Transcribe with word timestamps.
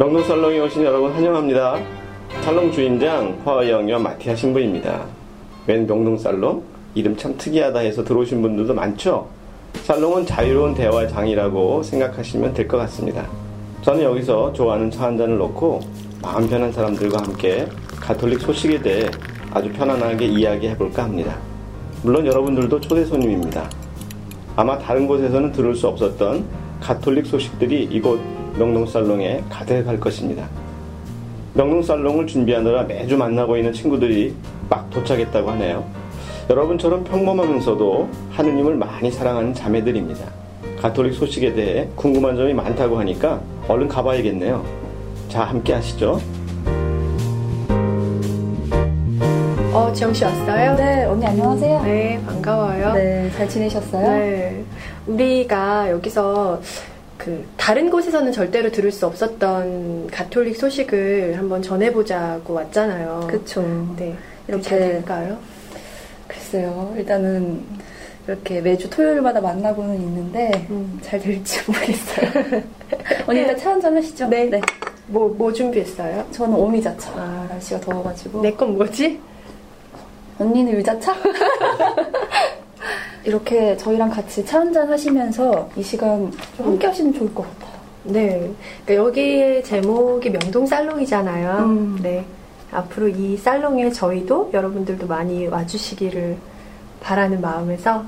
명동살롱에 0.00 0.58
오신 0.60 0.82
여러분 0.82 1.12
환영합니다. 1.12 1.78
살롱 2.40 2.72
주인장 2.72 3.38
화영여 3.44 3.98
마티아 3.98 4.34
신부입니다. 4.34 5.04
웬 5.66 5.86
명동살롱? 5.86 6.62
이름 6.94 7.14
참 7.18 7.36
특이하다 7.36 7.80
해서 7.80 8.02
들어오신 8.02 8.40
분들도 8.40 8.72
많죠? 8.72 9.28
살롱은 9.82 10.24
자유로운 10.24 10.72
대화 10.72 11.06
장이라고 11.06 11.82
생각하시면 11.82 12.54
될 12.54 12.66
것 12.66 12.78
같습니다. 12.78 13.26
저는 13.82 14.02
여기서 14.02 14.54
좋아하는 14.54 14.90
차 14.90 15.04
한 15.04 15.18
잔을 15.18 15.36
놓고 15.36 15.80
마음 16.22 16.48
편한 16.48 16.72
사람들과 16.72 17.18
함께 17.22 17.66
가톨릭 18.00 18.40
소식에 18.40 18.80
대해 18.80 19.04
아주 19.50 19.70
편안하게 19.70 20.24
이야기해 20.24 20.78
볼까 20.78 21.04
합니다. 21.04 21.36
물론 22.02 22.24
여러분들도 22.24 22.80
초대 22.80 23.04
손님입니다. 23.04 23.68
아마 24.56 24.78
다른 24.78 25.06
곳에서는 25.06 25.52
들을 25.52 25.74
수 25.74 25.88
없었던 25.88 26.42
가톨릭 26.80 27.26
소식들이 27.26 27.84
이곳 27.84 28.18
명동살롱에 28.58 29.44
가득할 29.48 29.98
것입니다. 30.00 30.48
명동살롱을 31.54 32.26
준비하느라 32.26 32.84
매주 32.84 33.16
만나고 33.16 33.56
있는 33.56 33.72
친구들이 33.72 34.34
막 34.68 34.88
도착했다고 34.90 35.50
하네요. 35.50 35.84
여러분처럼 36.48 37.04
평범하면서도 37.04 38.08
하느님을 38.30 38.76
많이 38.76 39.10
사랑하는 39.10 39.54
자매들입니다. 39.54 40.24
가톨릭 40.80 41.14
소식에 41.14 41.52
대해 41.52 41.88
궁금한 41.94 42.36
점이 42.36 42.54
많다고 42.54 42.98
하니까 42.98 43.40
얼른 43.68 43.88
가봐야겠네요. 43.88 44.64
자, 45.28 45.44
함께 45.44 45.74
하시죠. 45.74 46.20
어, 49.72 49.92
지영 49.92 50.12
씨 50.12 50.24
왔어요? 50.24 50.74
네, 50.74 51.04
언니 51.04 51.24
안녕하세요. 51.24 51.82
네, 51.84 52.20
반가워요. 52.26 52.92
네, 52.94 53.30
잘 53.36 53.48
지내셨어요? 53.48 54.10
네. 54.10 54.64
우리가 55.06 55.90
여기서 55.90 56.60
그 57.20 57.44
다른 57.58 57.90
곳에서는 57.90 58.32
절대로 58.32 58.70
들을 58.72 58.90
수 58.90 59.06
없었던 59.06 60.06
가톨릭 60.06 60.56
소식을 60.56 61.34
한번 61.36 61.60
전해보자고 61.60 62.54
왔잖아요. 62.54 63.28
그쵸. 63.30 63.60
네. 63.98 64.16
이렇게 64.48 64.62
잘 64.62 64.78
될까요? 64.78 65.36
글쎄요. 66.26 66.94
일단은 66.96 67.62
이렇게 68.26 68.62
매주 68.62 68.88
토요일마다 68.88 69.38
만나고는 69.42 69.96
있는데 69.96 70.66
음. 70.70 70.98
잘 71.02 71.20
될지 71.20 71.60
모르겠어요. 71.70 72.62
언니 73.28 73.40
일단 73.40 73.56
차 73.58 73.70
한잔 73.72 73.94
하시죠. 73.98 74.26
네. 74.28 74.50
뭐, 75.08 75.28
뭐 75.28 75.52
준비했어요? 75.52 76.26
저는 76.30 76.54
오미자차. 76.56 77.10
아. 77.16 77.46
날씨가 77.50 77.80
더워가지고. 77.80 78.40
내 78.40 78.52
건 78.52 78.76
뭐지? 78.78 79.20
언니는 80.38 80.72
유자차? 80.72 81.14
이렇게 83.24 83.76
저희랑 83.76 84.10
같이 84.10 84.44
차 84.44 84.60
한잔 84.60 84.88
하시면서 84.90 85.68
이 85.76 85.82
시간 85.82 86.30
좀 86.56 86.66
함께 86.66 86.86
하시면 86.86 87.12
좋을 87.14 87.34
것 87.34 87.42
같아요. 87.42 87.80
네. 88.04 88.50
그러니까 88.84 89.06
여기의 89.08 89.62
제목이 89.64 90.30
명동 90.30 90.66
살롱이잖아요. 90.66 91.64
음. 91.64 91.98
네. 92.02 92.24
앞으로 92.72 93.08
이 93.08 93.36
살롱에 93.36 93.90
저희도 93.90 94.50
여러분들도 94.54 95.06
많이 95.06 95.46
와주시기를 95.48 96.36
바라는 97.00 97.40
마음에서 97.40 98.04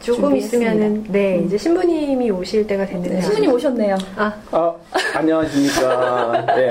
조금 0.00 0.22
준비했습니다. 0.22 0.72
있으면은 0.72 1.04
네 1.08 1.38
음. 1.38 1.44
이제 1.44 1.58
신부님이 1.58 2.30
오실 2.30 2.66
때가 2.66 2.86
됐는데 2.86 3.16
네, 3.16 3.20
신부님 3.20 3.52
오셨네요. 3.52 3.98
아 4.16 4.32
아, 4.50 4.74
안녕하십니까. 5.14 6.46
네. 6.56 6.70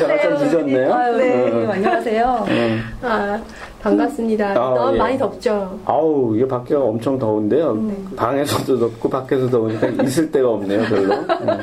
제가 0.00 0.22
좀 0.22 0.48
늦었네요. 0.48 0.92
아유, 0.92 1.16
네. 1.16 1.50
네. 1.50 1.66
안녕하세요. 1.72 2.46
음. 2.48 2.82
아, 3.02 3.40
반갑습니다. 3.86 4.50
아, 4.50 4.74
너무 4.74 4.94
예. 4.94 4.98
많이 4.98 5.18
덥죠? 5.18 5.78
아우, 5.84 6.34
이게 6.34 6.46
밖에가 6.46 6.80
엄청 6.82 7.18
더운데요. 7.18 7.90
방에서도 8.16 8.78
덥고 8.78 9.08
밖에서 9.08 9.48
더우니까 9.48 10.02
있을 10.02 10.30
데가 10.30 10.48
없네요, 10.50 10.82
별로. 10.84 11.14
음. 11.14 11.60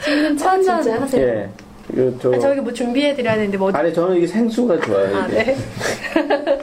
신부님 0.00 0.36
차 0.36 0.50
한잔 0.52 0.82
진짜? 0.82 1.00
하세요. 1.00 1.26
예. 1.26 1.48
이거 1.92 2.12
저, 2.20 2.32
아, 2.34 2.38
저희가 2.38 2.62
뭐 2.62 2.72
준비해드려야 2.72 3.36
되는데 3.36 3.56
뭐. 3.56 3.70
아니, 3.72 3.92
저는 3.92 4.16
이게 4.16 4.26
생수가 4.26 4.80
좋아요. 4.80 5.16
아, 5.16 5.26
이게. 5.28 5.44
네. 5.44 5.56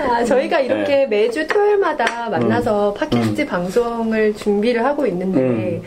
아, 0.00 0.24
저희가 0.24 0.60
이렇게 0.60 1.06
매주 1.06 1.46
토요일마다 1.46 2.30
만나서 2.30 2.94
팟캐스트 2.94 3.46
방송을 3.46 4.34
준비를 4.34 4.84
하고 4.84 5.06
있는데 5.06 5.40
음. 5.40 5.82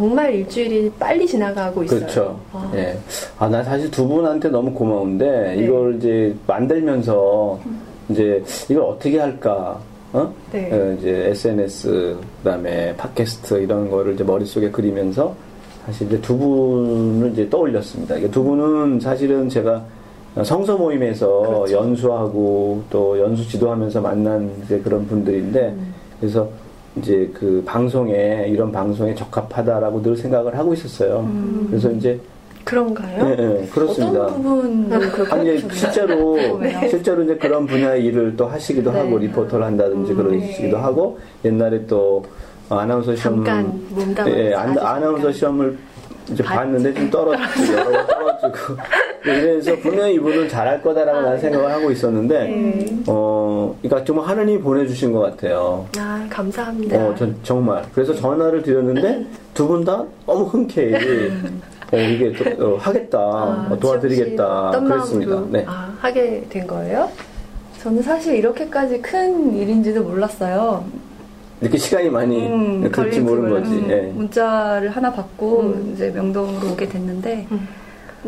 정말 0.00 0.34
일주일이 0.34 0.90
빨리 0.98 1.26
지나가고 1.26 1.84
있어요. 1.84 2.00
그렇죠. 2.00 2.40
아. 2.54 2.72
예. 2.74 2.96
아, 3.38 3.48
나 3.50 3.62
사실 3.62 3.90
두 3.90 4.08
분한테 4.08 4.48
너무 4.48 4.72
고마운데, 4.72 5.56
네. 5.56 5.62
이걸 5.62 5.96
이제 5.96 6.34
만들면서, 6.46 7.60
이제, 8.08 8.42
이걸 8.70 8.84
어떻게 8.84 9.18
할까, 9.18 9.78
어? 10.14 10.32
네. 10.52 10.72
어, 10.72 10.96
이제 10.98 11.26
SNS, 11.28 12.16
그 12.42 12.48
다음에 12.48 12.96
팟캐스트 12.96 13.60
이런 13.60 13.90
거를 13.90 14.14
이제 14.14 14.24
머릿속에 14.24 14.70
그리면서, 14.70 15.34
사실 15.84 16.06
이제 16.06 16.18
두 16.22 16.38
분을 16.38 17.32
이제 17.32 17.50
떠올렸습니다. 17.50 18.16
이게 18.16 18.30
두 18.30 18.42
분은 18.42 19.00
사실은 19.00 19.50
제가 19.50 19.84
성서 20.44 20.78
모임에서 20.78 21.40
그렇죠. 21.40 21.76
연수하고 21.76 22.82
또 22.88 23.20
연수 23.20 23.46
지도하면서 23.46 24.00
만난 24.00 24.50
이제 24.64 24.78
그런 24.78 25.06
분들인데, 25.06 25.60
음. 25.60 25.94
그래서 26.18 26.48
이제 26.96 27.30
그 27.34 27.62
방송에, 27.64 28.46
이런 28.48 28.72
방송에 28.72 29.14
적합하다라고 29.14 30.02
늘 30.02 30.16
생각을 30.16 30.56
하고 30.58 30.74
있었어요. 30.74 31.28
그래서 31.68 31.90
이제 31.92 32.20
그런가요? 32.64 33.26
예, 33.26 33.62
예, 33.62 33.66
그렇습니다. 33.68 34.24
어떤 34.24 34.42
부분을 34.42 35.10
그렇게 35.10 35.32
아니? 35.34 35.58
실제로 35.58 36.16
궁금해요. 36.34 36.88
실제로 36.88 37.22
이제 37.22 37.36
그런 37.36 37.66
분야의 37.66 38.04
일을 38.04 38.36
또 38.36 38.46
하시기도 38.46 38.92
네. 38.92 38.98
하고 38.98 39.18
리포터를 39.18 39.64
한다든지 39.64 40.14
그러시기도 40.14 40.76
하고 40.76 41.18
옛날에 41.44 41.86
또 41.86 42.22
아나운서 42.68 43.16
시험 43.16 43.44
잠깐 43.44 43.80
몸담아 43.88 44.30
예, 44.30 44.54
아나운서. 44.54 45.32
시험을 45.32 45.78
이제 46.32 46.42
봤지. 46.42 46.56
봤는데 46.58 46.94
좀 46.94 47.10
떨어지고 47.10 47.72
여러 47.72 47.90
번 47.90 48.06
떨어지고 48.06 48.76
이래서 49.24 49.76
분명히 49.76 50.14
이분은 50.14 50.48
잘할 50.48 50.80
거다라고 50.82 51.20
나는 51.20 51.38
생각을 51.38 51.70
하고 51.70 51.90
있었는데 51.90 52.38
네. 52.48 52.98
어 53.06 53.76
그러니까 53.82 54.04
정말 54.04 54.26
하느님이 54.28 54.60
보내주신 54.62 55.12
것 55.12 55.20
같아요. 55.20 55.86
아, 55.98 56.26
감사합니다. 56.30 56.96
어, 56.96 57.14
전, 57.14 57.36
정말. 57.42 57.84
그래서 57.94 58.14
전화를 58.14 58.62
드렸는데 58.62 59.26
두 59.54 59.66
분 59.66 59.84
다 59.84 60.04
너무 60.26 60.44
흔쾌히 60.44 60.94
어, 61.92 61.96
이게 61.96 62.32
또, 62.32 62.74
어, 62.74 62.76
하겠다, 62.78 63.18
아, 63.18 63.68
어, 63.70 63.78
도와드리겠다 63.78 64.70
그랬습니다. 64.80 65.42
네. 65.50 65.64
아, 65.66 65.92
하게 66.00 66.44
된 66.48 66.66
거예요? 66.66 67.10
저는 67.82 68.02
사실 68.02 68.36
이렇게까지 68.36 69.00
큰 69.02 69.54
일인지도 69.56 70.02
몰랐어요. 70.02 70.84
이렇게 71.60 71.76
시간이 71.78 72.08
많이 72.08 72.46
음, 72.46 72.90
걸릴지 72.90 73.20
모르는 73.20 73.50
거지. 73.50 73.70
음, 73.70 73.90
예. 73.90 74.00
문자를 74.14 74.90
하나 74.90 75.12
받고 75.12 75.60
음. 75.60 75.92
이제 75.94 76.10
명동으로 76.10 76.72
오게 76.72 76.88
됐는데 76.88 77.46
음. 77.50 77.68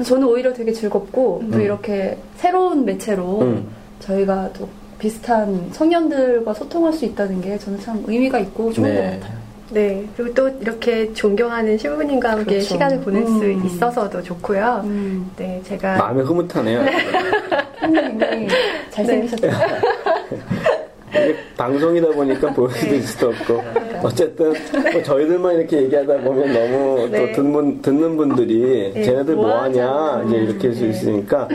저는 0.02 0.26
오히려 0.26 0.52
되게 0.52 0.72
즐겁고 0.72 1.42
또 1.50 1.56
음. 1.56 1.60
이렇게 1.60 2.18
새로운 2.36 2.84
매체로 2.84 3.40
음. 3.40 3.66
저희가 4.00 4.50
또 4.52 4.68
비슷한 4.98 5.70
청년들과 5.72 6.54
소통할 6.54 6.92
수 6.92 7.04
있다는 7.04 7.40
게 7.40 7.58
저는 7.58 7.80
참 7.80 8.02
의미가 8.06 8.38
있고 8.40 8.72
좋은 8.72 8.88
네. 8.88 8.94
것 8.96 9.20
같아요. 9.20 9.42
네. 9.70 10.06
그리고 10.16 10.34
또 10.34 10.48
이렇게 10.60 11.12
존경하는 11.14 11.78
신부님과 11.78 12.30
함께 12.30 12.44
그렇죠. 12.44 12.66
시간을 12.66 13.00
보낼 13.00 13.26
수 13.26 13.42
음. 13.42 13.64
있어서도 13.64 14.22
좋고요. 14.22 14.82
음. 14.84 15.30
네, 15.36 15.60
제가 15.64 15.96
마음이 15.96 16.22
흐뭇하네요. 16.22 16.84
굉장히 17.80 18.48
잘생기셨어요. 18.92 19.52
이게 21.12 21.36
방송이다 21.56 22.08
보니까 22.08 22.52
보여드릴 22.54 23.02
수도 23.02 23.28
없고 23.28 23.62
어쨌든 24.02 24.52
뭐 24.92 25.02
저희들만 25.02 25.56
이렇게 25.56 25.82
얘기하다 25.82 26.20
보면 26.22 26.52
너무 26.52 27.08
네. 27.10 27.26
또 27.26 27.42
듣는, 27.42 27.82
듣는 27.82 28.16
분들이 28.16 28.92
네, 28.94 29.02
쟤네들 29.02 29.34
뭐 29.34 29.46
뭐하냐. 29.46 30.24
이제 30.26 30.36
이렇게 30.36 30.68
할수 30.68 30.84
네. 30.84 30.90
있으니까 30.90 31.48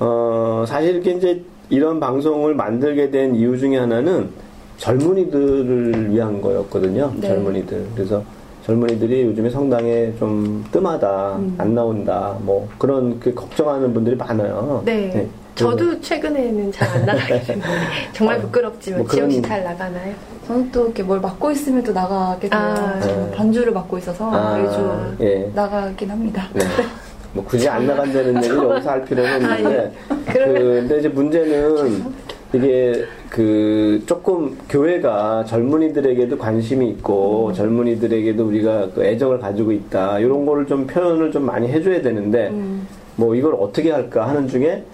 어 0.00 0.64
사실 0.66 0.94
이렇게 0.94 1.12
이제 1.12 1.42
이런 1.68 2.00
방송을 2.00 2.54
만들게 2.54 3.10
된 3.10 3.34
이유 3.34 3.58
중에 3.58 3.76
하나는 3.76 4.28
젊은이들을 4.78 6.12
위한 6.12 6.40
거였거든요. 6.40 7.12
네. 7.20 7.28
젊은이들 7.28 7.86
그래서 7.94 8.22
젊은이들이 8.64 9.22
요즘에 9.22 9.50
성당에 9.50 10.12
좀 10.18 10.64
뜸하다 10.72 11.36
음. 11.36 11.54
안 11.58 11.74
나온다 11.74 12.36
뭐 12.40 12.68
그런 12.78 13.20
그 13.20 13.32
걱정하는 13.34 13.92
분들이 13.92 14.16
많아요. 14.16 14.82
네. 14.84 15.10
그래서 15.12 15.28
저도 15.56 16.00
최근에는 16.00 16.70
잘 16.72 16.86
안 16.88 17.06
나가게 17.06 17.40
되는데 17.42 17.68
정말 18.12 18.40
부끄럽지만 18.40 19.00
뭐 19.00 19.08
지영 19.08 19.30
씨 19.30 19.40
그런- 19.40 19.48
잘 19.50 19.64
나가나요? 19.64 20.14
저는 20.46 20.70
또 20.70 20.84
이렇게 20.84 21.02
뭘 21.02 21.20
맡고 21.20 21.50
있으면 21.50 21.82
또 21.82 21.92
나가게 21.92 22.48
돼요. 22.48 22.60
아. 22.60 23.00
저는 23.00 23.30
반주를 23.32 23.72
맡고 23.72 23.98
있어서 23.98 24.30
아, 24.30 24.56
매주 24.58 25.24
예. 25.24 25.50
나가긴 25.54 26.10
합니다. 26.10 26.46
네. 26.52 26.62
뭐 27.32 27.44
굳이 27.44 27.68
안 27.68 27.86
나간다는 27.86 28.36
얘기를 28.36 28.56
여기서 28.70 28.90
할 28.90 29.04
필요는 29.04 29.30
아, 29.44 29.54
없는데 29.54 29.74
예. 29.74 30.14
그러면- 30.32 30.54
그, 30.54 30.62
근데 30.62 30.98
이제 31.00 31.08
문제는 31.08 32.04
이게 32.52 33.04
그 33.28 34.02
조금 34.06 34.56
교회가 34.68 35.44
젊은이들에게도 35.46 36.38
관심이 36.38 36.88
있고 36.90 37.52
젊은이들에게도 37.54 38.46
우리가 38.46 38.90
그 38.94 39.04
애정을 39.04 39.40
가지고 39.40 39.72
있다 39.72 40.20
이런 40.20 40.46
거를 40.46 40.66
좀 40.66 40.86
표현을 40.86 41.32
좀 41.32 41.44
많이 41.44 41.66
해줘야 41.68 42.00
되는데 42.00 42.48
음. 42.50 42.86
뭐 43.16 43.34
이걸 43.34 43.54
어떻게 43.58 43.90
할까 43.90 44.28
하는 44.28 44.46
중에 44.46 44.84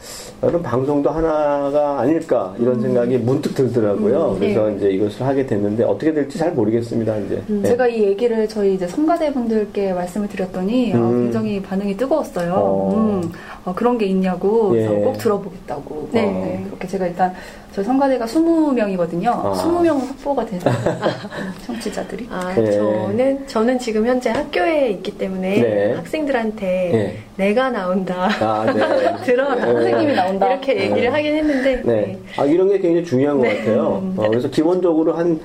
그런 0.41 0.63
방송도 0.63 1.11
하나가 1.11 2.01
아닐까 2.01 2.55
이런 2.59 2.81
생각이 2.81 3.19
문득 3.19 3.55
들더라고요. 3.55 4.33
음, 4.33 4.39
그래서 4.39 4.67
네. 4.69 4.77
이제 4.77 4.91
이것을 4.91 5.27
하게 5.27 5.47
됐는데 5.47 5.85
어떻게 5.85 6.13
될지 6.13 6.39
잘 6.39 6.53
모르겠습니다. 6.53 7.17
이제 7.19 7.43
음, 7.51 7.61
네. 7.63 7.69
제가 7.69 7.89
이 7.89 8.03
얘기를 8.03 8.49
저희 8.49 8.75
이제 8.75 8.87
성가대 8.87 9.33
분들께 9.33 9.93
말씀을 9.93 10.29
드렸더니 10.29 10.93
어, 10.95 10.97
음. 10.97 11.23
굉장히 11.25 11.61
반응이 11.61 11.97
뜨거웠어요. 11.97 12.55
어. 12.57 13.21
음, 13.65 13.69
어, 13.71 13.75
그런 13.75 13.99
게 13.99 14.07
있냐고 14.07 14.71
그래서 14.71 14.93
예. 14.95 14.99
꼭 14.99 15.19
들어보겠다고. 15.19 16.09
네. 16.13 16.23
네, 16.23 16.65
그렇게 16.67 16.89
제가 16.89 17.07
일단 17.07 17.33
저희 17.73 17.85
성가대가 17.85 18.27
20명이거든요. 18.27 19.29
아. 19.29 19.53
20명 19.53 19.99
확보가 20.01 20.45
되는 20.45 20.61
청취자들이. 21.67 22.29
아, 22.31 22.55
네. 22.55 22.73
저는 22.73 23.47
저는 23.47 23.79
지금 23.79 24.07
현재 24.07 24.31
학교에 24.31 24.91
있기 24.91 25.17
때문에 25.17 25.61
네. 25.61 25.93
학생들한테 25.95 26.67
네. 26.93 27.17
내가 27.37 27.71
나온다. 27.71 28.29
아, 28.41 28.65
네. 28.73 29.23
들어라. 29.25 29.55
네. 29.55 29.61
선생님이 29.73 30.15
나온다. 30.15 30.49
이렇게 30.53 30.77
얘기를 30.77 31.13
하긴 31.13 31.35
했는데 31.37 31.83
네. 31.85 32.19
아, 32.37 32.45
이런 32.45 32.69
게 32.69 32.79
굉장히 32.79 33.05
중요한 33.05 33.39
것 33.39 33.45
네. 33.45 33.59
같아요. 33.59 34.03
어, 34.17 34.29
그래서 34.29 34.49
기본적으로 34.49 35.15
한, 35.15 35.41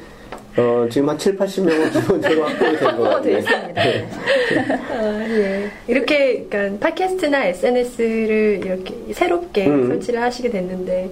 어, 0.57 0.87
지금 0.89 1.09
한 1.09 1.17
7, 1.17 1.37
80명은 1.37 1.93
기본적으로 1.93 2.47
된것 2.47 2.81
확보되어 2.81 3.11
같아요. 3.11 3.37
있습니다. 3.37 3.83
네. 3.83 4.09
아, 4.91 5.25
예. 5.29 5.69
이렇게 5.87 6.45
그러니까 6.49 6.89
팟캐스트나 6.89 7.45
SNS를 7.45 8.61
이렇게 8.65 8.95
새롭게 9.13 9.67
음. 9.67 9.87
설치를 9.87 10.21
하시게 10.21 10.49
됐는데 10.49 11.11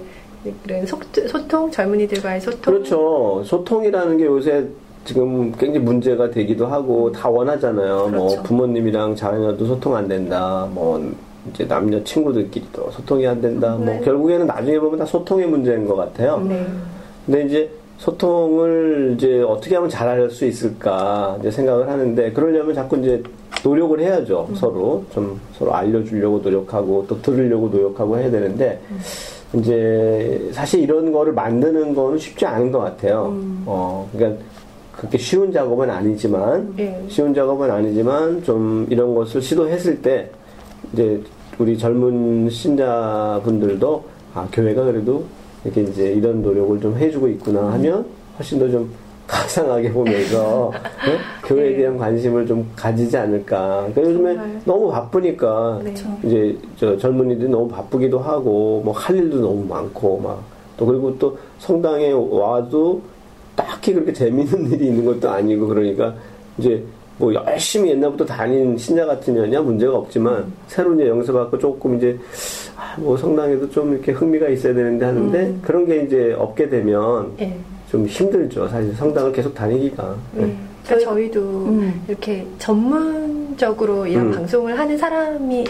그런 0.64 0.86
소, 0.86 0.98
소통 1.28 1.70
젊은이들과의 1.70 2.40
소통 2.40 2.74
그렇죠. 2.74 3.42
소통이라는 3.44 4.18
게 4.18 4.24
요새 4.24 4.66
지금 5.04 5.52
굉장히 5.52 5.78
문제가 5.78 6.30
되기도 6.30 6.66
하고 6.66 7.12
다 7.12 7.28
원하잖아요. 7.28 8.08
뭐 8.08 8.26
그렇죠. 8.28 8.42
부모님이랑 8.42 9.14
자녀도 9.14 9.64
소통 9.64 9.94
안 9.94 10.08
된다. 10.08 10.68
뭐 10.72 11.00
이제 11.52 11.66
남녀 11.66 12.02
친구들끼리도 12.02 12.90
소통이 12.90 13.24
안 13.26 13.40
된다. 13.40 13.76
뭐 13.76 13.86
네. 13.86 14.00
결국에는 14.00 14.46
나중에 14.46 14.80
보면 14.80 14.98
다 14.98 15.04
소통의 15.06 15.46
문제인 15.46 15.86
것 15.86 15.94
같아요. 15.94 16.38
네. 16.48 16.66
근데 17.24 17.44
이제 17.44 17.70
소통을 17.98 19.14
이제 19.16 19.42
어떻게 19.42 19.74
하면 19.74 19.88
잘할 19.88 20.30
수 20.30 20.44
있을까 20.44 21.36
이제 21.40 21.50
생각을 21.50 21.88
하는데 21.88 22.32
그러려면 22.32 22.74
자꾸 22.74 22.98
이제 22.98 23.22
노력을 23.64 23.98
해야죠 23.98 24.48
서로 24.54 25.04
좀 25.12 25.40
서로 25.54 25.74
알려주려고 25.74 26.38
노력하고 26.38 27.06
또 27.08 27.20
들으려고 27.22 27.68
노력하고 27.68 28.18
해야 28.18 28.30
되는데 28.30 28.80
이제 29.54 30.50
사실 30.52 30.80
이런 30.80 31.12
거를 31.12 31.32
만드는 31.32 31.94
거는 31.94 32.18
쉽지 32.18 32.44
않은 32.44 32.72
것 32.72 32.80
같아요. 32.80 33.34
어 33.64 34.08
그러니까 34.12 34.42
그렇게 34.92 35.18
쉬운 35.18 35.52
작업은 35.52 35.88
아니지만 35.90 36.74
예. 36.78 37.02
쉬운 37.08 37.34
작업은 37.34 37.70
아니지만 37.70 38.42
좀 38.42 38.86
이런 38.90 39.14
것을 39.14 39.42
시도했을 39.42 40.02
때 40.02 40.30
이제 40.92 41.20
우리 41.58 41.78
젊은 41.78 42.48
신자분들도 42.50 44.04
아 44.34 44.48
교회가 44.52 44.84
그래도 44.84 45.24
이렇게 45.66 45.82
이제 45.82 46.12
이런 46.12 46.42
노력을 46.42 46.80
좀 46.80 46.96
해주고 46.96 47.28
있구나 47.28 47.72
하면 47.74 48.06
훨씬 48.38 48.58
더 48.58 48.68
좀 48.68 48.88
가상하게 49.26 49.92
보면서 49.92 50.70
네? 51.04 51.18
교회에 51.48 51.70
네. 51.70 51.76
대한 51.78 51.98
관심을 51.98 52.46
좀 52.46 52.64
가지지 52.76 53.16
않을까. 53.16 53.88
그러니까 53.92 54.02
요즘에 54.02 54.34
정말. 54.34 54.60
너무 54.64 54.90
바쁘니까 54.92 55.80
네. 55.82 55.94
이제 56.22 56.56
저 56.76 56.96
젊은이들이 56.96 57.48
너무 57.48 57.66
바쁘기도 57.66 58.20
하고 58.20 58.82
뭐 58.84 58.94
할 58.94 59.16
일도 59.16 59.40
너무 59.40 59.64
많고 59.66 60.20
막 60.20 60.56
또 60.76 60.86
그리고 60.86 61.18
또 61.18 61.36
성당에 61.58 62.12
와도 62.12 63.00
딱히 63.54 63.94
그렇게 63.94 64.12
재밌는 64.12 64.70
일이 64.72 64.86
있는 64.88 65.04
것도 65.04 65.28
아니고 65.30 65.66
그러니까 65.66 66.14
이제 66.58 66.82
뭐 67.18 67.32
열심히 67.32 67.90
옛날부터 67.90 68.26
다닌 68.26 68.76
신자 68.76 69.06
같으면야 69.06 69.60
문제가 69.62 69.96
없지만 69.96 70.52
새로 70.68 70.94
이제 70.94 71.08
영접받고 71.08 71.58
조금 71.58 71.96
이제 71.96 72.18
아, 72.18 72.22
뭐 72.98 73.16
성당에도 73.16 73.68
좀 73.70 73.92
이렇게 73.92 74.12
흥미가 74.12 74.48
있어야 74.48 74.74
되는데 74.74 75.04
하는데 75.04 75.38
음. 75.38 75.60
그런 75.62 75.86
게 75.86 76.02
이제 76.02 76.34
없게 76.38 76.68
되면 76.68 77.32
예. 77.40 77.56
좀 77.90 78.06
힘들죠 78.06 78.68
사실 78.68 78.94
성당을 78.94 79.32
계속 79.32 79.54
다니기가 79.54 80.16
네. 80.32 80.56
그러니까 80.84 81.10
저희도 81.10 81.40
음. 81.40 82.04
이렇게 82.08 82.46
전문적으로 82.58 84.06
이런 84.06 84.28
음. 84.28 84.32
방송을 84.32 84.78
하는 84.78 84.96
사람이 84.96 85.64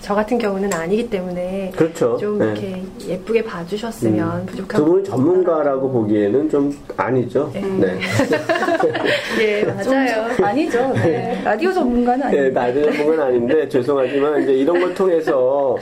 저 0.00 0.14
같은 0.14 0.38
경우는 0.38 0.72
아니기 0.72 1.08
때문에 1.10 1.72
그렇죠 1.76 2.16
좀 2.18 2.38
네. 2.38 2.46
이렇게 2.46 2.82
예쁘게 3.06 3.44
봐주셨으면 3.44 4.40
음. 4.40 4.46
부족한 4.46 4.78
두 4.78 4.84
분은 4.84 5.02
부분이 5.02 5.04
전문가라고. 5.04 5.88
보기에는 5.88 6.48
좀 6.50 6.76
아니죠 6.96 7.50
네. 7.52 7.60
네. 7.60 7.98
예 9.40 9.64
맞아요 9.64 10.34
좀 10.36 10.44
아니죠. 10.44 10.92
네. 10.94 11.40
라디오 11.44 11.72
전문가는 11.72 12.26
아니에요. 12.26 12.44
네, 12.44 12.50
나도 12.50 12.92
전문은 12.92 13.20
아닌데 13.20 13.68
죄송하지만 13.70 14.42
이제 14.42 14.52
이런 14.52 14.80
걸 14.80 14.94
통해서 14.94 15.76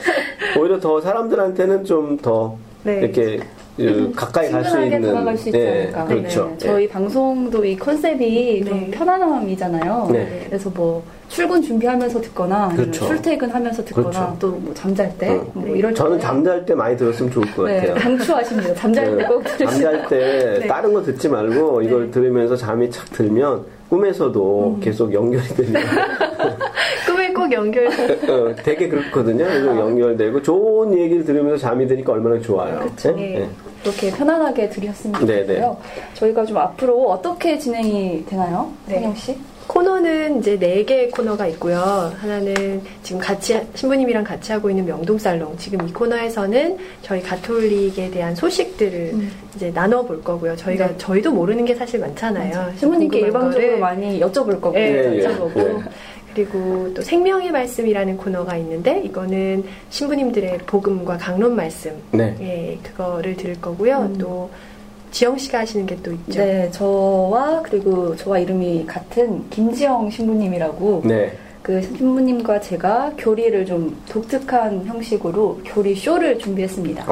오히려 0.57 0.79
더 0.79 0.99
사람들한테는 1.01 1.83
좀더 1.83 2.57
네. 2.83 2.99
이렇게 2.99 3.39
그 3.77 4.11
가까이 4.15 4.49
갈 4.49 4.63
수 4.65 4.81
있는 4.81 5.01
다가갈 5.01 5.37
수 5.37 5.49
있지 5.49 5.57
네, 5.59 5.81
않을까. 5.93 6.05
그렇죠. 6.05 6.47
네. 6.51 6.57
저희 6.57 6.87
방송도 6.89 7.63
이 7.63 7.75
컨셉이 7.77 8.65
좀 8.65 8.79
네. 8.79 8.91
편안함이잖아요. 8.91 10.09
네. 10.11 10.43
그래서 10.47 10.69
뭐 10.71 11.03
출근 11.29 11.61
준비하면서 11.61 12.21
듣거나 12.21 12.69
그렇죠. 12.69 13.05
출퇴근하면서 13.05 13.85
듣거나 13.85 14.09
그렇죠. 14.09 14.35
또뭐 14.39 14.71
잠잘 14.73 15.15
때 15.17 15.29
어. 15.29 15.45
뭐 15.53 15.67
이럴 15.75 15.91
때 15.93 15.97
저는 15.97 16.19
잠잘 16.19 16.65
때 16.65 16.73
많이 16.73 16.97
들었으면 16.97 17.31
좋을 17.31 17.45
것 17.53 17.65
네, 17.65 17.77
같아요. 17.81 17.95
강추하십니다. 17.95 18.73
잠잘 18.73 19.15
네, 19.15 19.17
때꼭 19.23 19.43
들으시면 19.43 19.69
잠잘 19.69 20.07
때 20.07 20.59
네. 20.61 20.67
다른 20.67 20.93
거 20.93 21.03
듣지 21.03 21.29
말고 21.29 21.81
이걸 21.83 22.05
네. 22.05 22.11
들으면서 22.11 22.55
잠이 22.55 22.89
착 22.89 23.11
들면 23.11 23.76
꿈에서도 23.89 24.75
음. 24.75 24.79
계속 24.81 25.13
연결이 25.13 25.47
되면 25.47 25.81
꿈에 27.07 27.31
꼭 27.33 27.51
연결 27.51 27.87
어, 27.87 28.55
되게 28.63 28.87
그렇거든요. 28.89 29.45
그래서 29.45 29.77
연결되고 29.77 30.41
좋은 30.41 30.97
얘기를 30.97 31.23
들으면서 31.23 31.57
잠이 31.57 31.87
드니까 31.87 32.13
얼마나 32.13 32.39
좋아요. 32.39 32.79
그쵸. 32.79 33.15
네? 33.15 33.39
네. 33.39 33.49
그렇게 33.81 34.11
편안하게 34.11 34.69
들으셨으면 34.69 35.25
네, 35.25 35.41
좋겠고요. 35.45 35.77
저희가 36.15 36.45
좀 36.45 36.57
앞으로 36.57 37.09
어떻게 37.11 37.57
진행이 37.57 38.25
되나요? 38.25 38.71
네. 38.87 38.95
성영 38.95 39.15
씨? 39.15 39.37
코너는 39.67 40.39
이제 40.39 40.57
네 40.57 40.83
개의 40.85 41.11
코너가 41.11 41.45
있고요. 41.47 42.13
하나는 42.17 42.81
지금 43.03 43.21
같이 43.21 43.59
신부님이랑 43.75 44.23
같이 44.23 44.51
하고 44.51 44.69
있는 44.69 44.85
명동 44.85 45.17
살롱. 45.17 45.57
지금 45.57 45.87
이 45.87 45.91
코너에서는 45.91 46.77
저희 47.01 47.21
가톨릭에 47.21 48.09
대한 48.09 48.33
소식들을 48.33 49.11
음. 49.13 49.31
이제 49.55 49.71
나눠 49.73 50.03
볼 50.03 50.23
거고요. 50.23 50.55
저희가 50.55 50.87
네. 50.87 50.97
저희도 50.97 51.31
모르는 51.31 51.65
게 51.65 51.75
사실 51.75 51.99
많잖아요. 51.99 52.73
신부님께 52.77 53.19
일방적으로 53.19 53.61
거를. 53.61 53.79
많이 53.79 54.19
여쭤볼 54.19 54.61
거고 54.61 54.71
네, 54.71 55.15
예, 55.15 55.19
예. 55.19 55.27
여쭤보고 55.27 55.57
예. 55.57 55.83
그리고 56.33 56.93
또 56.93 57.01
생명의 57.01 57.51
말씀이라는 57.51 58.15
코너가 58.17 58.57
있는데 58.57 59.01
이거는 59.03 59.63
신부님들의 59.89 60.59
복음과 60.67 61.17
강론 61.17 61.55
말씀 61.55 61.91
네. 62.11 62.35
예, 62.39 62.77
그거를 62.83 63.35
들을 63.35 63.59
거고요. 63.59 64.09
음. 64.13 64.17
또 64.19 64.49
지영 65.11 65.37
씨가 65.37 65.59
하시는 65.59 65.85
게 65.85 65.97
또 66.03 66.11
있죠. 66.11 66.39
네, 66.39 66.69
저와 66.71 67.61
그리고 67.63 68.15
저와 68.15 68.39
이름이 68.39 68.85
같은 68.85 69.49
김지영 69.49 70.09
신부님이라고 70.11 71.03
네. 71.05 71.33
그 71.63 71.81
신부님과 71.81 72.61
제가 72.61 73.11
교리를 73.17 73.65
좀 73.65 73.97
독특한 74.07 74.85
형식으로 74.85 75.59
교리 75.65 75.95
쇼를 75.95 76.37
준비했습니다. 76.39 77.05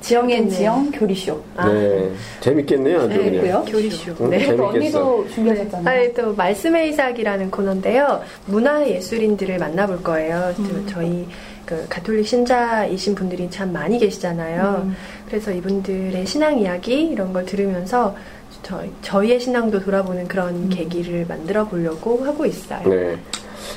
지영앤 0.00 0.48
네. 0.48 0.54
지영 0.56 0.90
교리 0.90 1.14
쇼. 1.14 1.38
아, 1.56 1.68
네. 1.70 2.10
재밌겠네요, 2.40 2.98
아주 3.00 3.08
네, 3.08 3.16
그냥. 3.16 3.30
재밌고요. 3.32 3.64
교리 3.68 3.90
쇼. 3.90 4.12
응? 4.20 4.30
네. 4.30 4.38
재밌- 4.46 4.56
또 4.56 4.66
언니도 4.68 5.28
준비하셨잖아요. 5.34 6.10
아, 6.10 6.12
또 6.14 6.34
말씀의 6.34 6.88
이삭이라는 6.90 7.50
코너인데요. 7.50 8.22
문화 8.46 8.86
예술인들을 8.88 9.58
만나볼 9.58 10.02
거예요. 10.02 10.52
또 10.56 10.62
음. 10.62 10.86
저희 10.88 11.26
그 11.66 11.84
가톨릭 11.88 12.26
신자이신 12.26 13.14
분들이 13.14 13.50
참 13.50 13.72
많이 13.72 13.98
계시잖아요. 13.98 14.82
음. 14.84 14.96
그래서 15.26 15.50
이분들의 15.52 16.26
신앙 16.26 16.58
이야기 16.58 17.08
이런 17.08 17.32
걸 17.32 17.44
들으면서 17.44 18.14
저, 18.62 18.82
저희의 19.02 19.40
신앙도 19.40 19.80
돌아보는 19.80 20.26
그런 20.28 20.54
음. 20.54 20.68
계기를 20.70 21.26
만들어 21.28 21.66
보려고 21.66 22.18
하고 22.24 22.46
있어요. 22.46 22.88
네. 22.88 23.16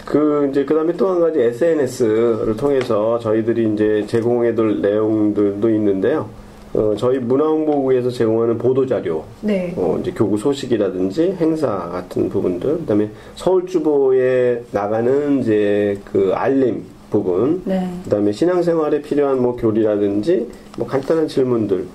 그 0.05 0.47
이제 0.51 0.63
그다음에 0.65 0.93
또 0.93 1.09
한 1.09 1.19
가지 1.19 1.39
SNS를 1.41 2.55
통해서 2.57 3.19
저희들이 3.19 3.73
이제 3.73 4.05
제공해둘 4.07 4.81
내용들도 4.81 5.69
있는데요. 5.69 6.29
어, 6.73 6.93
저희 6.97 7.17
문화홍보국에서 7.17 8.09
제공하는 8.11 8.57
보도 8.57 8.85
자료, 8.85 9.23
네. 9.41 9.73
어, 9.77 9.97
이제 10.01 10.11
교구 10.11 10.37
소식이라든지 10.37 11.37
행사 11.39 11.67
같은 11.67 12.29
부분들, 12.29 12.79
그다음에 12.79 13.09
서울주보에 13.35 14.63
나가는 14.71 15.39
이제 15.39 15.97
그 16.05 16.31
알림 16.35 16.83
부분, 17.09 17.61
네. 17.65 17.89
그다음에 18.03 18.31
신앙생활에 18.31 19.01
필요한 19.01 19.41
뭐 19.41 19.55
교리라든지 19.55 20.47
뭐 20.77 20.87
간단한 20.87 21.27
질문들. 21.27 21.85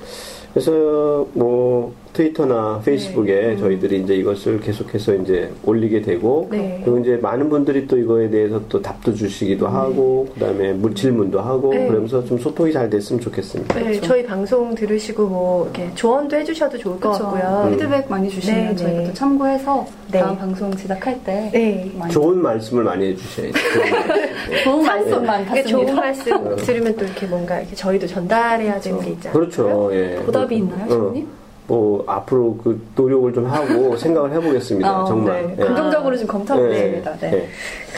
그래서 0.52 1.26
뭐 1.32 1.94
트위터나 2.12 2.82
페이스북에 2.84 3.34
네. 3.34 3.56
저희들이 3.56 4.02
이제 4.02 4.14
이것을 4.14 4.60
계속해서 4.60 5.14
이제 5.14 5.50
올리게 5.64 6.02
되고 6.02 6.46
네. 6.50 6.80
그리고 6.84 6.98
이제 6.98 7.16
많은 7.16 7.48
분들이 7.48 7.86
또 7.86 7.96
이거에 7.96 8.28
대해서 8.28 8.60
또 8.68 8.82
답도 8.82 9.14
주시기도 9.14 9.66
하고 9.66 10.28
그다음에 10.34 10.72
물 10.74 10.94
질문도 10.94 11.40
하고 11.40 11.72
네. 11.72 11.86
그러면서 11.86 12.22
좀 12.24 12.38
소통이 12.38 12.72
잘 12.72 12.90
됐으면 12.90 13.20
좋겠습니다. 13.20 13.80
네, 13.80 14.00
저희 14.00 14.26
방송 14.26 14.74
들으시고 14.74 15.26
뭐 15.26 15.64
이렇게 15.64 15.94
조언도 15.94 16.36
해주셔도 16.36 16.76
좋을 16.76 17.00
것 17.00 17.12
그렇죠. 17.12 17.24
같고요. 17.34 17.70
피드백 17.70 18.10
많이 18.10 18.28
주시면 18.28 18.68
네, 18.68 18.76
저희가 18.76 18.98
네. 19.00 19.06
또 19.06 19.14
참고해서 19.14 19.86
네. 20.10 20.20
다음 20.20 20.36
방송 20.36 20.76
제작할 20.76 21.24
때 21.24 21.50
네. 21.52 21.90
많이 21.98 22.12
좋은 22.12 22.38
말씀을 22.42 22.84
많이 22.84 23.06
해주셔야죠. 23.06 23.58
좋은 24.64 24.82
말씀. 24.82 25.22
네. 25.54 25.62
좋은 25.64 25.94
말씀만 25.94 26.44
말씀 26.44 26.56
들으면 26.56 26.96
또 26.96 27.04
이렇게 27.06 27.26
뭔가 27.26 27.58
이렇게 27.58 27.74
저희도 27.74 28.06
전달해야 28.06 28.80
되는 28.80 29.00
게 29.00 29.10
있잖아요. 29.12 29.32
그렇죠. 29.32 29.90
예. 29.94 30.16
보답이 30.26 30.56
있나요, 30.56 30.84
어. 30.84 31.12
주님? 31.12 31.41
뭐 31.72 32.04
앞으로 32.06 32.54
그 32.62 32.86
노력을 32.94 33.32
좀 33.32 33.46
하고 33.46 33.96
생각을 33.96 34.30
해보겠습니다. 34.34 35.02
어, 35.02 35.06
정말. 35.06 35.46
네. 35.46 35.56
예. 35.58 35.64
긍정적으로 35.64 36.18
좀 36.18 36.26
검토하고 36.26 36.70
있습니다. 36.70 37.16
네. 37.16 37.32
예. 37.32 37.48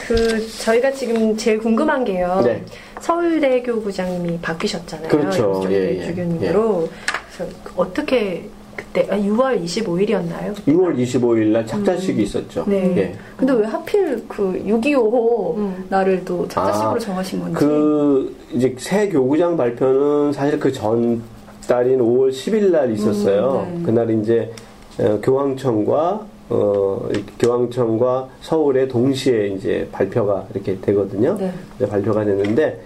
그 0.07 0.47
저희가 0.59 0.91
지금 0.91 1.35
제일 1.35 1.57
궁금한 1.59 2.05
게요. 2.05 2.41
네. 2.45 2.63
서울대교 3.01 3.81
부장님이 3.81 4.39
바뀌셨잖아요. 4.41 5.09
그렇죠. 5.09 5.61
예, 5.69 5.97
예. 5.99 6.05
주교님으로. 6.05 6.87
그래서 7.35 7.51
어떻게 7.75 8.47
그때 8.77 9.07
아, 9.09 9.17
6월 9.17 9.61
25일이었나요? 9.61 10.53
6월 10.67 10.97
25일 10.97 11.47
날 11.47 11.65
착자식이 11.67 12.23
있었죠. 12.23 12.63
네. 12.67 12.93
예. 12.95 13.15
근데 13.35 13.51
왜 13.51 13.65
하필 13.65 14.23
그 14.29 14.53
6.25 14.65 15.57
음. 15.57 15.85
날을 15.89 16.23
또 16.23 16.47
착자식으로 16.47 16.91
아, 16.91 16.99
정하신 16.99 17.41
건지. 17.41 17.55
그 17.59 18.35
이제 18.53 18.73
새 18.79 19.09
교구장 19.09 19.57
발표는 19.57 20.31
사실 20.31 20.57
그 20.57 20.71
전 20.71 21.21
달인 21.67 21.99
5월 21.99 22.29
10일 22.31 22.71
날 22.71 22.91
있었어요. 22.91 23.65
음, 23.67 23.77
네. 23.79 23.83
그날 23.85 24.09
이제 24.19 24.51
어, 24.99 25.19
교황청과 25.21 26.25
어, 26.49 27.09
이 27.15 27.23
교황청과 27.39 28.29
서울에 28.41 28.87
동시에 28.87 29.47
이제 29.47 29.87
발표가 29.91 30.45
이렇게 30.53 30.77
되거든요. 30.79 31.37
네. 31.39 31.87
발표가 31.87 32.23
됐는데 32.23 32.79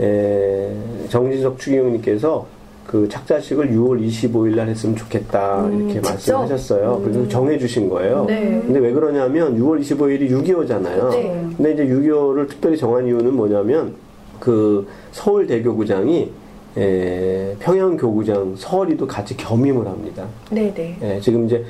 에, 0.00 0.70
정진석 1.08 1.58
추기경님께서 1.58 2.46
그 2.86 3.08
착자식을 3.08 3.70
6월 3.70 4.00
25일 4.06 4.54
날 4.54 4.68
했으면 4.68 4.94
좋겠다 4.94 5.64
음, 5.64 5.78
이렇게 5.90 5.94
직접? 5.94 6.10
말씀하셨어요. 6.10 7.00
그래서 7.02 7.26
정해주신 7.28 7.88
거예요. 7.88 8.26
네. 8.26 8.62
근데 8.64 8.78
왜 8.78 8.92
그러냐면 8.92 9.58
6월 9.58 9.80
25일이 9.80 10.30
6.25잖아요. 10.30 11.10
네. 11.10 11.46
근데 11.56 11.72
이제 11.72 11.86
6.25를 11.86 12.48
특별히 12.48 12.76
정한 12.76 13.06
이유는 13.06 13.34
뭐냐면 13.34 13.94
그 14.38 14.86
서울대교구장이 15.12 16.30
에, 16.76 17.54
평양교구장 17.60 18.54
서울이도 18.56 19.06
같이 19.06 19.36
겸임을 19.36 19.86
합니다. 19.86 20.26
네네. 20.50 20.96
예, 21.02 21.20
지금 21.20 21.46
이제 21.46 21.64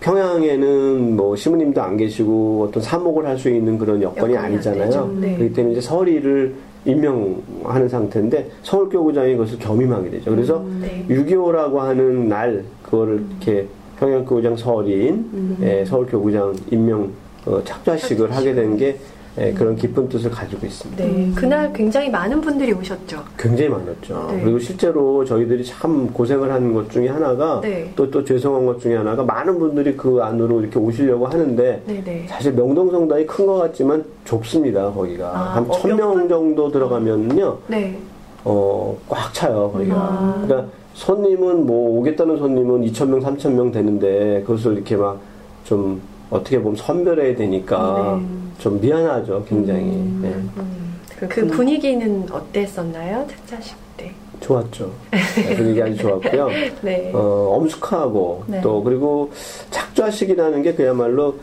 평양에는 0.00 1.16
뭐 1.16 1.34
시무님도 1.36 1.80
안 1.82 1.96
계시고 1.96 2.66
어떤 2.68 2.82
사목을 2.82 3.26
할 3.26 3.36
수 3.38 3.50
있는 3.50 3.76
그런 3.78 4.00
여건이, 4.02 4.36
아니잖아요. 4.36 5.16
네. 5.20 5.36
그렇기 5.36 5.52
때문에 5.54 5.72
이제 5.72 5.80
서울이를 5.80 6.54
임명하는 6.86 7.88
상태인데 7.88 8.48
서울교구장이 8.62 9.32
그것을 9.36 9.58
겸임하게 9.58 10.10
되죠. 10.10 10.30
그래서 10.30 10.64
네. 10.80 11.04
6.25라고 11.08 11.76
하는 11.78 12.28
날 12.28 12.62
그거를 12.82 13.24
이렇게 13.42 13.66
평양교구장 13.98 14.56
서울인 14.56 15.14
음. 15.34 15.58
예, 15.62 15.84
서울교구장 15.84 16.54
임명 16.70 17.10
어, 17.44 17.62
착좌식을 17.64 18.32
하게 18.32 18.54
된 18.54 18.76
게 18.76 18.96
예, 19.38 19.52
그런 19.52 19.76
깊은 19.76 20.08
뜻을 20.08 20.30
가지고 20.30 20.66
있습니다. 20.66 21.04
네. 21.04 21.30
그날 21.34 21.72
굉장히 21.72 22.08
많은 22.10 22.40
분들이 22.40 22.72
오셨죠. 22.72 23.22
굉장히 23.38 23.68
많았죠. 23.70 24.28
네. 24.32 24.40
그리고 24.42 24.58
실제로 24.58 25.24
저희들이 25.24 25.64
참 25.64 26.10
고생을 26.12 26.50
하는 26.50 26.72
것 26.72 26.90
중에 26.90 27.08
하나가 27.08 27.60
네. 27.60 27.90
또, 27.94 28.10
또 28.10 28.24
죄송한 28.24 28.64
것 28.64 28.80
중에 28.80 28.96
하나가 28.96 29.22
많은 29.22 29.58
분들이 29.58 29.96
그 29.96 30.20
안으로 30.22 30.60
이렇게 30.60 30.78
오시려고 30.78 31.26
하는데 31.26 31.82
네네. 31.86 32.26
사실 32.28 32.52
명동성당이 32.52 33.26
큰 33.26 33.46
것 33.46 33.58
같지만 33.58 34.04
좁습니다, 34.24 34.90
거기가. 34.92 35.28
아, 35.28 35.56
한 35.56 35.64
어, 35.68 35.70
천명 35.70 36.28
정도 36.28 36.70
들어가면요, 36.70 37.58
네. 37.68 37.96
어, 38.44 38.96
꽉 39.08 39.32
차요, 39.32 39.70
거기가. 39.72 39.96
아. 39.96 40.42
그러니까 40.44 40.68
손님은 40.94 41.66
뭐 41.66 41.98
오겠다는 41.98 42.38
손님은 42.38 42.82
2,000명, 42.86 43.22
3,000명 43.22 43.72
되는데 43.72 44.42
그것을 44.46 44.72
이렇게 44.74 44.96
막 44.96 45.18
좀 45.66 46.00
어떻게 46.30 46.60
보면 46.60 46.76
선별해야 46.76 47.36
되니까 47.36 48.20
네. 48.20 48.26
좀 48.58 48.80
미안하죠, 48.80 49.44
굉장히. 49.48 49.82
음. 49.82 50.22
예. 50.24 50.60
음, 50.60 51.28
그. 51.28 51.46
분위기는 51.46 52.26
어땠었나요? 52.30 53.26
착자식 53.28 53.76
때. 53.96 54.12
좋았죠. 54.40 54.90
네, 55.10 55.56
분위기 55.56 55.82
아주 55.82 55.96
좋았고요. 55.96 56.48
네. 56.82 57.10
어, 57.14 57.56
엄숙하고 57.56 58.44
네. 58.46 58.60
또 58.60 58.82
그리고 58.82 59.30
착좌식이라는 59.70 60.62
게 60.62 60.74
그야말로 60.74 61.36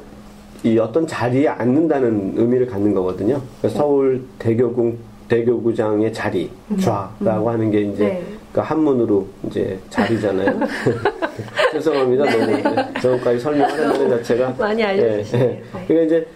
이 0.64 0.78
어떤 0.78 1.08
자리에 1.08 1.48
앉는다는 1.48 2.34
의미를 2.38 2.68
갖는 2.68 2.94
거거든요. 2.94 3.42
그래서 3.62 3.80
서울 3.80 4.24
대교구 4.40 4.96
대교구장의 5.28 6.14
자리 6.14 6.50
좌라고 6.80 7.50
하는 7.50 7.72
게 7.72 7.82
이제 7.82 8.22
네. 8.54 8.60
그 8.62 8.62
한문으로 8.62 9.28
이제 9.48 9.80
자리잖아요. 9.90 10.60
죄송합니다. 11.74 12.26
너무 12.26 13.02
저까지 13.02 13.40
설명하는 13.40 13.98
것 13.98 14.10
자체가 14.10 14.56
많이 14.60 14.84
알려주시네요. 14.84 15.44
예, 15.44 15.50
예. 15.50 15.56
네. 15.56 15.64
그러니까 15.88 16.06
이제 16.06 16.28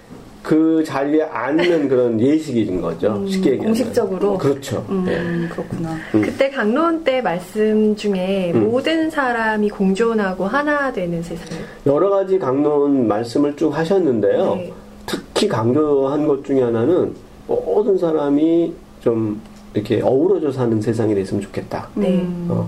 그 0.42 0.84
자리에 0.84 1.24
앉는 1.24 1.90
그런 1.90 2.20
예식인 2.20 2.82
거죠. 2.82 3.24
쉽게 3.28 3.52
얘기하면. 3.52 3.74
공식적으로? 3.76 4.38
그렇죠. 4.38 4.78
예. 5.08 5.18
음, 5.18 5.50
그렇구나. 5.52 5.96
음. 6.16 6.22
그때 6.22 6.50
강론 6.50 7.04
때 7.04 7.22
말씀 7.22 7.96
중에 7.96 8.52
음. 8.56 8.72
모든 8.72 9.10
사람이 9.10 9.70
공존하고 9.70 10.46
하나 10.46 10.92
되는 10.92 11.22
세상. 11.22 11.46
여러 11.86 12.10
가지 12.10 12.40
강론 12.40 13.08
말씀을 13.08 13.56
쭉 13.56 13.78
하셨는데요. 13.78 14.56
네. 14.56 14.74
특히 15.06 15.48
강조한 15.48 16.26
것 16.28 16.44
중에 16.44 16.64
하나는 16.64 17.14
모든 17.48 17.98
사람이 17.98 18.74
좀 19.02 19.40
이렇게 19.78 20.02
어우러져 20.02 20.52
사는 20.52 20.82
세상이 20.82 21.14
됐으면 21.16 21.42
좋겠다. 21.44 21.88
네. 21.96 22.16
음. 22.22 22.48
어. 22.50 22.68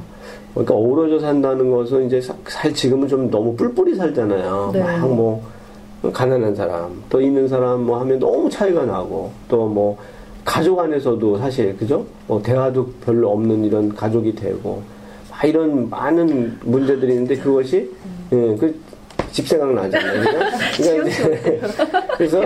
그러니까 0.54 0.76
어우러져 0.76 1.20
산다는 1.20 1.70
것은 1.72 2.06
이제 2.08 2.22
사- 2.22 2.36
사실 2.48 2.74
지금은 2.74 3.08
좀 3.08 3.30
너무 3.30 3.56
뿔뿔이 3.56 3.96
살잖아요. 3.96 4.72
네. 4.74 4.82
막뭐 4.82 5.42
가난한 6.14 6.56
사람, 6.56 7.02
또 7.10 7.20
있는 7.22 7.48
사람 7.48 7.84
뭐 7.86 8.00
하면 8.00 8.20
너무 8.20 8.50
차이가 8.50 8.86
나고 8.86 9.32
또 9.50 9.68
뭐 9.68 9.98
가족 10.46 10.80
안에서도 10.80 11.38
사실 11.38 11.76
그죠? 11.78 12.06
뭐 12.28 12.42
대화도 12.42 12.88
별로 13.06 13.30
없는 13.32 13.66
이런 13.66 13.94
가족이 13.94 14.34
되고 14.36 14.82
막 15.30 15.44
이런 15.46 15.90
많은 15.90 16.58
문제들이 16.64 17.12
있는데 17.14 17.36
그것이 17.36 17.92
예, 18.32 18.56
그 18.56 18.74
집 19.32 19.48
생각 19.48 19.74
나잖아요. 19.74 20.22
그죠? 20.76 20.92
그러니까 20.92 21.08
이제 21.08 21.62
그래서 22.18 22.42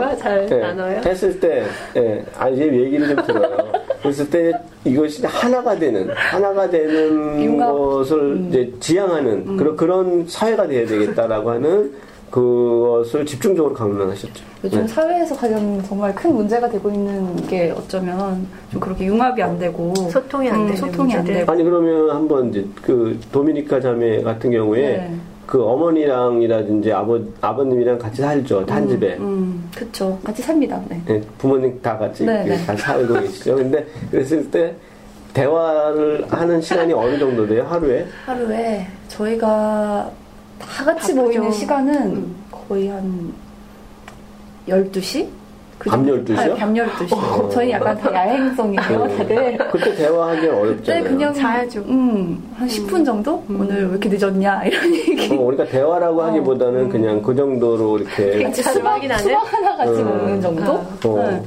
나눠요? 0.58 1.02
했을 1.06 1.40
때, 1.40 1.64
예, 1.96 2.24
아, 2.38 2.50
이제 2.50 2.66
얘기를 2.66 3.08
좀 3.16 3.26
들어요. 3.26 3.58
그랬을 4.02 4.30
때 4.30 4.52
이것이 4.84 5.26
하나가 5.26 5.76
되는, 5.78 6.10
하나가 6.12 6.70
되는 6.70 7.42
융합. 7.44 7.72
것을 7.74 8.46
이제 8.50 8.74
지향하는 8.80 9.58
그런, 9.58 9.76
그런 9.78 10.26
사회가 10.28 10.68
돼야 10.68 10.86
되겠다라고 10.86 11.52
하는 11.52 11.94
그것을 12.30 13.26
집중적으로 13.26 13.74
강론하셨죠. 13.76 14.44
요즘 14.64 14.82
네. 14.82 14.88
사회에서 14.88 15.36
가장 15.36 15.82
정말 15.84 16.14
큰 16.16 16.34
문제가 16.34 16.68
되고 16.68 16.90
있는 16.90 17.36
게 17.48 17.72
어쩌면 17.78 18.48
좀 18.72 18.80
그렇게 18.82 19.06
융합이 19.06 19.42
안 19.44 19.60
되고 19.60 19.94
소통이 20.10 20.50
안 20.50 20.62
음, 20.62 20.66
되는 20.66 20.76
소통이 20.78 21.14
안 21.14 21.20
문제들. 21.20 21.42
되고 21.42 21.52
아니, 21.52 21.64
그러면 21.64 22.10
한번 22.10 22.50
이제 22.50 22.66
그 22.82 23.20
도미니카 23.32 23.80
자매 23.80 24.22
같은 24.24 24.50
경우에 24.50 24.82
네. 24.82 25.16
그 25.54 25.64
어머니랑이라든지 25.64 26.92
아버, 26.92 27.20
아버님이랑 27.40 28.00
같이 28.00 28.24
살죠. 28.24 28.66
한 28.68 28.88
집에. 28.88 29.18
음, 29.18 29.70
그쵸. 29.78 30.18
같이 30.24 30.42
삽니다. 30.42 30.82
네. 30.90 31.00
예, 31.10 31.22
부모님 31.38 31.80
다 31.80 31.96
같이 31.96 32.26
네, 32.26 32.44
네. 32.44 32.66
잘 32.66 32.76
살고 32.76 33.14
계시죠. 33.14 33.58
근데 33.58 33.86
그랬을 34.10 34.50
때 34.50 34.74
대화를 35.32 36.26
하는 36.28 36.60
시간이 36.60 36.92
어느 36.94 37.20
정도 37.20 37.46
돼요? 37.46 37.68
하루에? 37.70 38.04
하루에 38.26 38.88
저희가 39.10 40.10
다 40.58 40.86
같이 40.86 41.14
바쁘죠. 41.14 41.22
모이는 41.22 41.52
시간은 41.52 42.16
음. 42.16 42.36
거의 42.50 42.88
한 42.88 43.32
12시? 44.68 45.30
밤 45.80 46.06
12시요? 46.06 46.58
밤 46.58 46.74
12시. 46.74 47.52
저희 47.52 47.72
약간 47.72 47.98
다 47.98 48.14
야행성이에요, 48.14 49.18
다들. 49.18 49.58
그때 49.72 49.96
대화하기 49.96 50.48
어렵잖아요. 50.48 51.04
네, 51.04 51.10
그냥 51.10 51.34
자야죠. 51.34 51.82
음, 51.82 52.42
한 52.56 52.68
10분 52.68 53.06
정도? 53.06 53.44
오늘 53.50 53.86
왜 53.86 53.92
이렇게 53.92 54.10
늦었냐? 54.10 54.64
이런 54.66 54.96
얘기. 54.96 55.34
어, 55.36 55.42
우리가 55.42 55.66
대화라고 55.66 56.22
하기보다는 56.22 56.90
그냥 56.90 57.22
그 57.22 57.36
정도로 57.36 57.98
이렇게 57.98 58.44
같이 58.44 58.64
잘 58.64 58.74
수박, 58.74 58.94
확인 58.94 59.12
안 59.12 59.20
해? 59.20 59.24
수박 59.24 59.54
하나 59.54 59.76
같이 59.76 59.92
음. 60.02 60.06
먹는 60.06 60.42
정도? 60.42 60.72
아. 60.74 60.88
어. 61.06 61.30
네. 61.30 61.42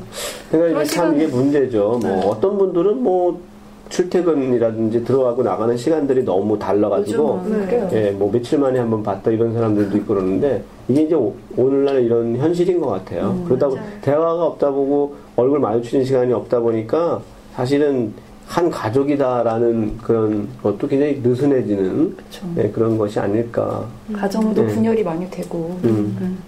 그러니까 0.50 0.80
이게 0.82 0.90
참 0.90 1.04
그런 1.06 1.16
이게 1.20 1.26
문제죠. 1.32 2.00
뭐 2.02 2.30
어떤 2.30 2.58
분들은 2.58 3.02
뭐 3.02 3.40
출퇴근이라든지 3.88 5.04
들어가고 5.04 5.42
나가는 5.42 5.76
시간들이 5.76 6.24
너무 6.24 6.58
달라가지고 6.58 7.44
네. 7.48 7.88
예, 7.92 8.10
뭐 8.10 8.30
며칠 8.30 8.58
만에 8.58 8.78
한번 8.78 9.02
봤다 9.02 9.30
이런 9.30 9.52
사람들도 9.52 9.96
있고 9.98 10.14
그러는데 10.14 10.62
이게 10.88 11.02
이제 11.02 11.14
오- 11.14 11.34
오늘날 11.56 12.02
이런 12.02 12.36
현실인 12.36 12.80
것 12.80 12.88
같아요. 12.88 13.42
그러다 13.46 13.68
보. 13.68 13.76
대화가 14.02 14.44
없다 14.46 14.70
보고 14.70 15.14
얼굴 15.36 15.58
마주치는 15.60 16.04
시간이 16.04 16.32
없다 16.32 16.60
보니까 16.60 17.20
사실은 17.54 18.12
한 18.46 18.70
가족이다라는 18.70 19.98
그런 19.98 20.48
것도 20.62 20.86
굉장히 20.86 21.20
느슨해지는. 21.22 22.16
네, 22.54 22.70
그런 22.70 22.96
것이 22.96 23.18
아닐까. 23.18 23.84
가정도 24.12 24.62
네. 24.64 24.72
분열이 24.72 25.02
많이 25.02 25.28
되고. 25.30 25.76
음. 25.84 26.16
음. 26.20 26.38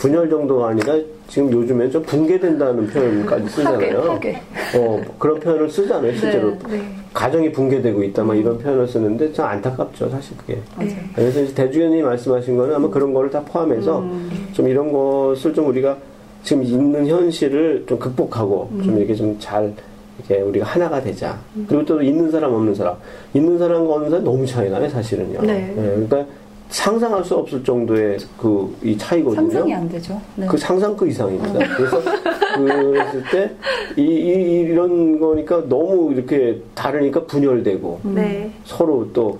분열 0.00 0.30
정도가 0.30 0.68
아니라 0.68 0.96
지금 1.28 1.52
요즘에 1.52 1.90
좀 1.90 2.02
붕괴된다는 2.02 2.86
표현까지 2.86 3.48
쓰잖아요. 3.52 4.02
파괴. 4.02 4.40
어, 4.74 5.00
그런 5.18 5.38
표현을 5.38 5.68
쓰잖아요, 5.68 6.12
실제로. 6.14 6.56
네. 6.70 6.80
가정이 7.12 7.52
붕괴되고 7.52 8.02
있다, 8.04 8.24
막 8.24 8.34
이런 8.34 8.56
표현을 8.58 8.88
쓰는데 8.88 9.30
참 9.34 9.46
안타깝죠, 9.46 10.08
사실 10.08 10.34
그게. 10.38 10.58
맞아요. 10.74 10.92
그래서 11.14 11.42
이제 11.42 11.52
대주교님이 11.54 12.02
말씀하신 12.02 12.56
거는 12.56 12.74
아마 12.74 12.88
그런 12.88 13.12
거를 13.12 13.28
다 13.30 13.42
포함해서 13.44 13.98
음. 14.00 14.48
좀 14.54 14.68
이런 14.68 14.90
것을 14.90 15.52
좀 15.52 15.66
우리가 15.68 15.96
지금 16.42 16.62
있는 16.62 17.06
현실을 17.06 17.84
좀 17.86 17.98
극복하고 17.98 18.70
음. 18.72 18.82
좀 18.82 18.96
이렇게 18.98 19.14
좀 19.14 19.36
잘 19.38 19.72
이렇게 20.18 20.42
우리가 20.42 20.66
하나가 20.66 21.00
되자. 21.00 21.38
그리고 21.68 21.84
또 21.84 22.02
있는 22.02 22.30
사람 22.30 22.52
없는 22.54 22.74
사람. 22.74 22.94
있는 23.34 23.58
사람과 23.58 23.94
없는 23.94 24.10
사람 24.10 24.24
너무 24.24 24.46
차이 24.46 24.68
나요, 24.70 24.88
사실은요. 24.88 25.40
네. 25.42 25.72
그러니까 25.74 26.24
상상할 26.70 27.24
수 27.24 27.34
없을 27.36 27.62
정도의 27.64 28.16
그 28.38 28.72
이 28.82 28.96
차이거든요. 28.96 29.42
상상이 29.50 29.74
안 29.74 29.88
되죠. 29.88 30.20
네. 30.36 30.46
그 30.46 30.56
상상 30.56 30.96
그 30.96 31.06
이상입니다. 31.08 31.58
그래서 31.76 32.00
그랬을 32.56 33.22
때 33.30 33.50
이, 33.96 34.02
이, 34.02 34.60
이 34.60 34.74
런 34.74 35.18
거니까 35.18 35.62
너무 35.68 36.12
이렇게 36.12 36.60
다르니까 36.74 37.24
분열되고 37.24 38.00
음. 38.04 38.14
네. 38.14 38.50
서로 38.64 39.08
또 39.12 39.36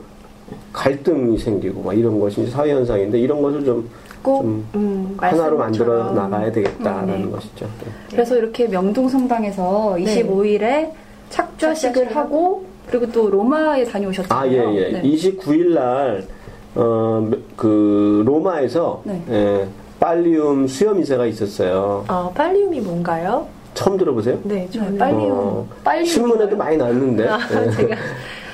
갈등이 0.72 1.38
생기고 1.38 1.82
막 1.82 1.94
이런 1.96 2.18
것이 2.18 2.42
이제 2.42 2.50
사회 2.50 2.72
현상인데 2.72 3.18
이런 3.18 3.40
것을 3.42 3.64
좀, 3.64 3.88
꼭좀 4.22 4.66
음, 4.74 5.14
하나로 5.18 5.56
만들어 5.56 6.12
나가야 6.12 6.52
되겠다라는 6.52 7.26
네. 7.26 7.30
것이죠. 7.30 7.64
네. 7.66 7.90
그래서 8.10 8.36
이렇게 8.36 8.66
명동성당에서 8.66 9.96
네. 9.98 10.22
25일에 10.24 10.90
착좌식을 11.30 12.14
하고 12.16 12.64
그리고 12.88 13.10
또 13.12 13.30
로마에 13.30 13.84
다녀오셨잖아요. 13.84 14.50
아, 14.50 14.52
예, 14.52 14.74
예. 14.76 14.90
네. 14.92 15.02
29일 15.02 15.74
날, 15.74 16.24
어, 16.74 17.30
그, 17.56 18.22
로마에서, 18.26 19.02
네. 19.04 19.22
예, 19.30 19.66
빨리움 19.98 20.66
수염이사가 20.66 21.26
있었어요. 21.26 22.04
어, 22.08 22.32
팔리움이 22.34 22.80
뭔가요? 22.80 23.46
처음 23.74 23.96
들어보세요? 23.96 24.38
네, 24.44 24.68
저는 24.70 24.92
네, 24.92 24.98
팔리움. 24.98 25.30
어, 25.32 25.66
빨리 25.84 26.04
신문에도 26.06 26.56
많이 26.56 26.76
났는데. 26.76 27.28
아, 27.28 27.38
예. 27.66 27.70
제가 27.70 27.96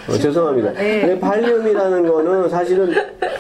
어, 0.09 0.13
죄송합니다. 0.13 0.73
네. 0.73 1.01
근데 1.01 1.21
팔리움이라는 1.21 2.07
거는 2.13 2.49
사실은 2.49 2.93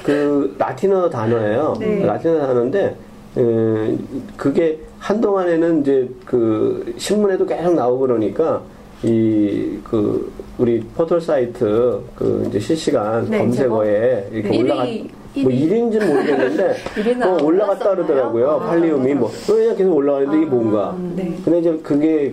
그 0.05 0.55
라틴어 0.59 1.09
단어예요. 1.11 1.77
네. 1.79 2.05
라틴어 2.05 2.39
단어인데, 2.39 2.97
에, 3.39 3.97
그게 4.37 4.79
한동안에는 4.99 5.81
이제 5.83 6.09
그 6.25 6.95
신문에도 6.97 7.47
계속 7.47 7.75
나오고 7.75 8.01
그러니까 8.01 8.63
이 9.05 9.79
그 9.85 10.33
우리 10.59 10.81
포털 10.81 11.21
사이트 11.21 12.01
그 12.15 12.45
이제 12.49 12.59
실시간 12.59 13.29
네, 13.31 13.39
검색어에 13.39 14.29
이렇게 14.33 14.49
네, 14.49 14.59
올라가 14.59 14.85
뭐 14.85 15.51
일위. 15.51 15.69
1위인지는 15.69 16.07
모르겠는데 16.07 16.77
일위는 16.97 17.29
어, 17.29 17.45
올라갔다? 17.45 17.91
그러더라고요. 17.95 18.51
아, 18.53 18.59
팔리움이 18.61 19.15
뭐 19.15 19.31
그냥 19.47 19.77
계속 19.77 19.95
올라가는데 19.95 20.37
이게 20.39 20.47
뭔가. 20.47 20.97
네. 21.15 21.37
근데 21.45 21.59
이제 21.61 21.79
그게 21.83 22.33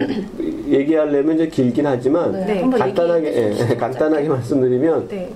얘기하려면 0.68 1.36
이제 1.36 1.48
길긴 1.48 1.86
하지만 1.86 2.32
네, 2.32 2.46
네. 2.46 2.70
간단하게 2.78 3.34
주시죠. 3.52 3.72
예, 3.72 3.76
간단하게 3.76 4.30
말씀드리면 4.30 5.08
네. 5.10 5.30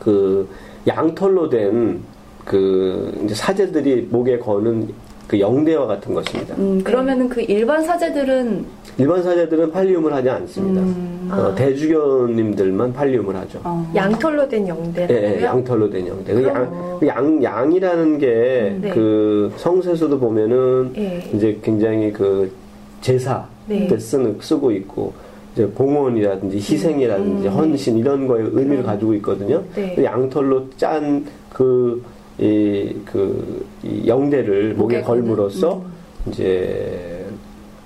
그 0.00 0.48
양털로 0.88 1.48
된그 1.48 3.20
이제 3.24 3.34
사제들이 3.34 4.08
목에 4.10 4.38
거는 4.38 4.88
그 5.26 5.40
영대와 5.40 5.86
같은 5.86 6.14
것입니다. 6.14 6.54
음, 6.58 6.82
그러면은 6.84 7.28
그 7.28 7.40
일반 7.42 7.82
사제들은 7.82 8.64
일반 8.98 9.22
사제들은 9.22 9.72
팔리움을 9.72 10.12
하지 10.12 10.30
않습니다. 10.30 10.80
음, 10.80 11.28
어, 11.32 11.34
아. 11.34 11.54
대주교님들만 11.54 12.92
팔리움을 12.92 13.34
하죠. 13.34 13.60
어, 13.64 13.90
양털로 13.94 14.48
된? 14.48 14.66
예, 15.10 15.38
예, 15.40 15.42
양털로 15.42 15.90
된 15.90 16.06
영대. 16.06 16.34
그 16.34 16.44
양, 16.44 16.70
뭐- 16.70 16.98
그 17.00 17.06
양, 17.06 17.42
양이라는 17.42 18.18
게 18.18 18.76
네. 18.80 18.90
그 18.90 19.52
성세서도 19.56 20.18
보면은 20.20 20.92
예. 20.96 21.28
이제 21.34 21.58
굉장히 21.62 22.12
그 22.12 22.52
제사 23.00 23.46
네. 23.66 23.88
때 23.88 23.98
쓰는, 23.98 24.38
쓰고 24.40 24.70
있고 24.72 25.12
이제 25.54 25.68
봉헌이라든지 25.70 26.56
희생이라든지 26.56 27.48
음. 27.48 27.52
헌신 27.52 27.98
이런 27.98 28.26
거에 28.28 28.42
의미를 28.42 28.78
음. 28.78 28.86
가지고 28.86 29.14
있거든요. 29.14 29.62
네. 29.74 29.94
그 29.96 30.04
양털로 30.04 30.70
짠 30.76 31.24
그, 31.52 32.02
이, 32.38 32.94
그, 33.04 33.66
이 33.82 34.06
영대를 34.06 34.74
목에? 34.74 35.02
걸므로써 35.02 35.76
음. 35.76 36.32
이제 36.32 37.24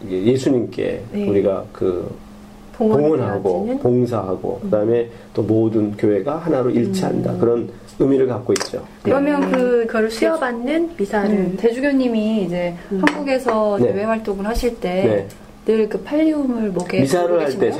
예수님께 0.09 1.03
네. 1.13 1.29
우리가 1.29 1.65
그 1.73 2.11
봉헌하고? 2.79 3.79
봉사하고 3.79 4.61
그다음에 4.63 5.09
또 5.35 5.43
모든 5.43 5.97
교회가 5.97 6.37
하나로 6.37 6.71
일치한다 6.71 7.37
그런 7.39 7.69
의미를 7.99 8.29
갖고 8.29 8.53
있죠. 8.53 8.85
그러면 9.03 9.43
음, 9.43 9.51
그 9.51 9.87
그거를 9.87 10.11
수여받는 10.11 10.91
미사를 10.97 11.29
음, 11.31 11.57
대주교님이 11.59 12.45
이제 12.45 12.75
음. 12.93 13.03
한국에서 13.05 13.79
네. 13.81 13.89
대외 13.89 14.05
활동을 14.05 14.47
하실 14.47 14.79
네. 14.79 15.27
때늘그 15.67 16.03
팔리움을 16.05 16.71
목에 16.71 17.01
미사를 17.01 17.41
할 17.41 17.59
때? 17.59 17.73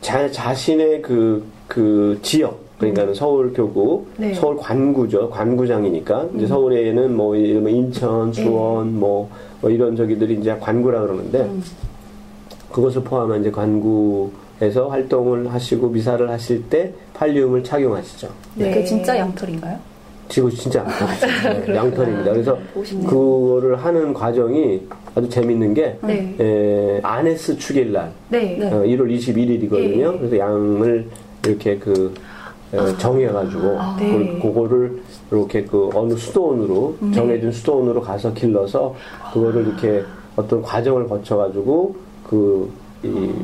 자, 0.00 0.28
자신의 0.28 1.00
그, 1.00 1.44
그 1.68 2.18
지역, 2.22 2.60
그러니까는 2.82 3.14
서울 3.14 3.52
교구, 3.52 4.04
네. 4.16 4.34
서울 4.34 4.56
관구죠. 4.56 5.30
관구장이니까. 5.30 6.28
이제 6.36 6.46
서울에는 6.46 7.16
뭐, 7.16 7.36
예를 7.36 7.54
들면 7.54 7.72
인천, 7.72 8.32
수원, 8.32 8.98
뭐, 8.98 9.30
뭐 9.60 9.70
이런 9.70 9.94
저기들이 9.94 10.34
이제 10.34 10.56
관구라 10.58 11.00
그러는데, 11.00 11.40
음. 11.42 11.62
그것을 12.72 13.04
포함한 13.04 13.42
이제 13.42 13.50
관구에서 13.50 14.88
활동을 14.88 15.52
하시고 15.52 15.90
미사를 15.90 16.28
하실 16.28 16.62
때 16.68 16.92
팔리움을 17.14 17.62
착용하시죠. 17.62 18.28
네. 18.56 18.74
그 18.74 18.84
진짜 18.84 19.16
양털인가요? 19.16 19.78
지금 20.28 20.50
진짜. 20.50 20.84
네, 21.66 21.76
양털입니다. 21.76 22.32
그래서 22.32 22.58
보고 22.72 22.84
싶네요. 22.84 23.08
그거를 23.08 23.76
하는 23.76 24.14
과정이 24.14 24.80
아주 25.14 25.28
재밌는 25.28 25.74
게, 25.74 25.98
네. 26.02 26.34
에, 26.40 27.00
아네스 27.02 27.58
축일날, 27.58 28.10
네. 28.30 28.56
네. 28.58 28.66
어, 28.72 28.80
1월 28.80 29.14
21일이거든요. 29.14 30.14
예. 30.14 30.18
그래서 30.18 30.38
양을 30.38 31.06
이렇게 31.46 31.76
그 31.76 32.14
어, 32.72 32.96
정해가지고 32.96 33.76
아. 33.78 33.96
네. 33.98 34.10
그걸, 34.10 34.40
그거를 34.40 35.02
이렇게 35.30 35.64
그 35.64 35.90
어느 35.94 36.14
수도원으로 36.14 36.96
네. 37.00 37.12
정해진 37.12 37.52
수도원으로 37.52 38.00
가서 38.00 38.32
길러서 38.32 38.94
그거를 39.32 39.66
이렇게 39.66 40.02
어떤 40.36 40.62
과정을 40.62 41.08
거쳐가지고 41.08 41.94
그이 42.28 43.34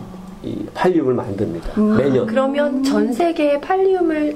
이 0.43 0.65
팔리움을 0.73 1.15
만듭니다. 1.15 1.81
음. 1.81 1.97
매년. 1.97 2.27
그러면 2.27 2.83
전 2.83 3.13
세계에 3.13 3.61
팔리움을 3.61 4.35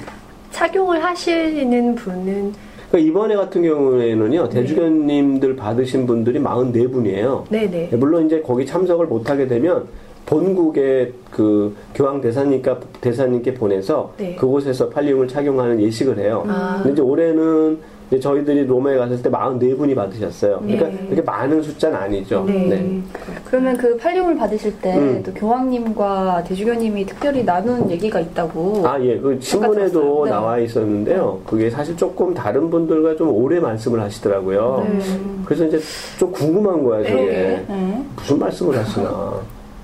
착용을 0.50 1.02
하시는 1.02 1.94
분은 1.94 2.52
그러니까 2.90 3.08
이번에 3.08 3.36
같은 3.36 3.62
경우에는요, 3.62 4.50
대주교님들 4.50 5.56
받으신 5.56 6.06
분들이 6.06 6.38
44분이에요. 6.38 7.48
네네. 7.48 7.88
물론 7.92 8.26
이제 8.26 8.42
거기 8.42 8.66
참석을 8.66 9.06
못하게 9.06 9.46
되면 9.46 9.86
본국의 10.26 11.12
그 11.30 11.74
교황 11.94 12.20
대사님께, 12.20 12.74
대사님께 13.00 13.54
보내서 13.54 14.12
네. 14.16 14.34
그곳에서 14.36 14.88
팔리움을 14.88 15.28
착용하는 15.28 15.80
예식을 15.80 16.18
해요. 16.18 16.44
아. 16.48 16.80
근데 16.82 16.92
이제 16.92 17.02
올해는 17.02 17.78
이제 18.12 18.20
저희들이 18.20 18.66
로마에 18.66 18.98
갔을 18.98 19.22
때 19.22 19.30
44분이 19.30 19.94
받으셨어요. 19.94 20.60
그러니까 20.60 20.86
네. 20.88 21.06
그렇게 21.06 21.22
많은 21.22 21.62
숫자는 21.62 21.96
아니죠. 21.96 22.44
네. 22.46 22.66
네. 22.66 23.00
그러면 23.46 23.74
그 23.78 23.96
팔리움을 23.96 24.36
받으실 24.36 24.78
때 24.80 24.94
음. 24.98 25.22
또 25.24 25.32
교황님과 25.32 26.44
대주교님이 26.44 27.06
특별히 27.06 27.42
나눈 27.42 27.90
얘기가 27.90 28.20
있다고. 28.20 28.86
아, 28.86 29.00
예. 29.00 29.18
그 29.18 29.38
신문에도. 29.40 30.26
네. 30.26 30.30
나와 30.30 30.58
있었는데요. 30.58 31.40
그게 31.46 31.70
사실 31.70 31.96
조금 31.96 32.34
다른 32.34 32.68
분들과 32.68 33.16
좀 33.16 33.30
오래 33.30 33.58
말씀을 33.58 34.00
하시더라고요. 34.02 34.86
네. 34.92 34.98
그래서 35.46 35.64
이제 35.64 35.80
좀 36.18 36.30
궁금한 36.32 36.84
거야, 36.84 37.02
저게. 37.02 37.26
네. 37.26 37.64
네. 37.66 38.04
무슨 38.16 38.38
말씀을 38.38 38.78
하시나. 38.78 39.40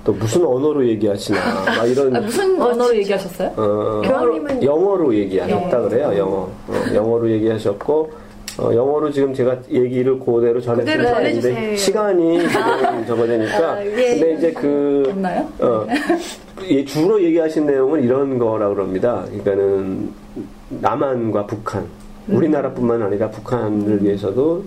또 0.09 0.13
무슨 0.13 0.43
언어로 0.43 0.87
얘기하시나. 0.87 1.37
막 1.65 1.85
이런. 1.85 2.15
아, 2.15 2.19
무슨 2.19 2.59
어, 2.59 2.69
언어로. 2.69 2.95
얘기하셨어요? 2.97 3.51
어, 3.55 4.01
교황님은 4.03 4.63
영어로 4.63 5.13
얘기하셨다 5.13 5.81
네. 5.81 5.89
그래요. 5.89 6.13
영어. 6.17 6.35
어, 6.67 6.95
영어로 6.95 7.29
얘기하셨고 7.29 8.11
어, 8.57 8.73
영어로 8.73 9.11
지금 9.11 9.31
제가 9.35 9.59
얘기를 9.71 10.17
그대로 10.17 10.59
전해주세요. 10.59 11.77
시간이 11.77 12.39
지금 12.39 13.05
적어되니까 13.05 13.71
아, 13.73 13.85
예. 13.85 13.91
근데 13.91 14.33
이제 14.33 14.51
그 14.51 15.03
없나요? 15.09 15.47
어, 15.59 15.85
예, 16.67 16.83
주로 16.83 17.21
얘기하신 17.23 17.67
내용은 17.67 18.03
이런 18.03 18.39
거라 18.39 18.67
그럽니다. 18.69 19.25
그러니까는 19.25 20.11
남한과 20.69 21.45
북한, 21.45 21.85
음. 22.29 22.35
우리나라뿐만 22.35 23.03
아니라 23.03 23.29
북한을 23.29 24.03
위해서도 24.03 24.63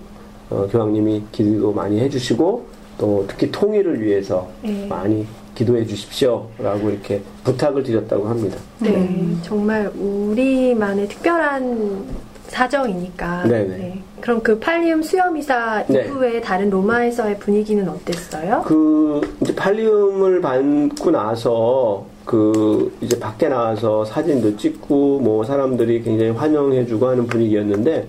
어, 0.49 0.67
교황님이 0.71 1.23
기도 1.33 1.73
많이 1.73 1.99
해주시고 1.99 2.72
또 2.97 3.25
특히 3.27 3.51
통일을 3.51 4.01
위해서 4.01 4.47
네. 4.61 4.85
많이 4.87 5.25
기도해 5.55 5.85
주십시오라고 5.85 6.89
이렇게 6.89 7.21
부탁을 7.43 7.83
드렸다고 7.83 8.27
합니다. 8.27 8.57
네, 8.79 9.27
정말 9.43 9.91
우리만의 9.95 11.07
특별한 11.07 12.05
사정이니까. 12.47 13.43
네네. 13.43 13.99
그럼 14.21 14.41
그 14.41 14.59
팔리움 14.59 15.01
수여미사 15.01 15.85
네. 15.87 16.05
이후에 16.05 16.41
다른 16.41 16.69
로마에서의 16.69 17.39
분위기는 17.39 17.87
어땠어요? 17.87 18.63
그 18.65 19.21
이제 19.41 19.53
팔리움을 19.55 20.41
받고 20.41 21.11
나서 21.11 22.05
그 22.25 22.95
이제 23.01 23.19
밖에 23.19 23.49
나와서 23.49 24.05
사진도 24.05 24.55
찍고 24.55 25.19
뭐 25.19 25.43
사람들이 25.43 26.03
굉장히 26.03 26.31
환영해주고 26.31 27.07
하는 27.07 27.27
분위기였는데 27.27 28.07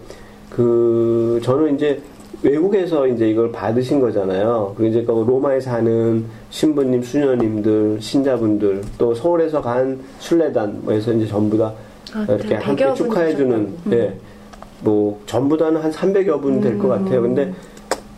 그 0.50 1.40
저는 1.42 1.74
이제 1.74 2.00
외국에서 2.44 3.06
이제 3.06 3.30
이걸 3.30 3.50
받으신 3.50 4.00
거잖아요. 4.00 4.74
그 4.76 4.86
이제 4.86 5.02
그 5.02 5.12
로마에 5.12 5.58
사는 5.60 6.24
신부님, 6.50 7.02
수녀님들, 7.02 7.98
신자분들 8.00 8.82
또 8.98 9.14
서울에서 9.14 9.62
간 9.62 9.98
순례단 10.18 10.82
뭐해서 10.84 11.12
이제 11.14 11.26
전부 11.26 11.56
다 11.56 11.72
아, 12.12 12.24
이렇게 12.28 12.48
그래, 12.48 12.56
함께 12.56 12.84
100여 12.84 12.94
축하해주는 12.94 13.76
분이 13.84 13.96
예. 13.96 14.14
뭐 14.82 15.18
전부 15.24 15.56
다는 15.56 15.80
한 15.80 15.90
300여 15.90 16.40
분 16.42 16.60
될것 16.60 16.86
같아요. 16.86 17.22
근데 17.22 17.52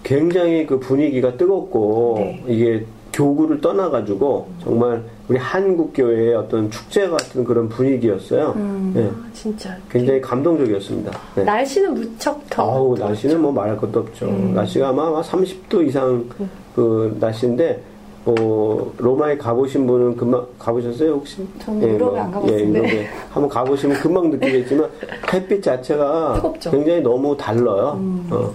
굉장히 0.02 0.66
그 0.66 0.80
분위기가 0.80 1.36
뜨겁고 1.36 2.14
네. 2.18 2.44
이게 2.48 2.84
교구를 3.20 3.60
떠나가지고 3.62 4.46
정말 4.62 5.02
우리 5.28 5.38
한국 5.38 5.92
교회의 5.94 6.34
어떤 6.34 6.70
축제 6.70 7.08
같은 7.08 7.44
그런 7.44 7.66
분위기였어요. 7.68 8.54
예. 8.94 9.04
아, 9.04 9.28
진짜. 9.32 9.74
굉장히 9.90 10.20
감동적이었습니다. 10.20 11.10
네. 11.36 11.44
날씨는 11.44 11.94
무척 11.94 12.38
더워. 12.50 12.74
아우 12.76 12.98
날씨는 12.98 13.40
뭐 13.40 13.50
말할 13.50 13.78
것도 13.78 14.00
없죠. 14.00 14.26
음. 14.26 14.52
날씨가 14.54 14.90
아마 14.90 15.22
30도 15.22 15.86
이상 15.86 16.26
그 16.74 17.16
날씨인데 17.18 17.82
어, 18.26 18.92
로마에 18.98 19.38
가보신 19.38 19.86
분은 19.86 20.16
금방 20.16 20.44
가보셨어요 20.58 21.12
혹시? 21.12 21.46
저는 21.60 21.88
유럽에 21.88 22.18
안 22.18 22.30
가봤는데. 22.32 22.62
예, 22.62 22.68
유럽에 22.68 23.06
한번 23.30 23.48
가보시면 23.48 23.96
금방 23.98 24.30
느끼겠지만 24.30 24.90
햇빛 25.32 25.62
자체가 25.62 26.34
뜨겁죠. 26.42 26.70
굉장히 26.70 27.00
너무 27.00 27.34
달라요. 27.36 27.94
음. 27.98 28.28
어. 28.30 28.52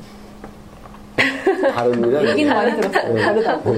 다릅니다. 1.74 2.30
얘기는 2.30 2.54
많이 2.54 2.80
들었어요. 2.82 3.14
네. 3.14 3.22
다르다고. 3.22 3.76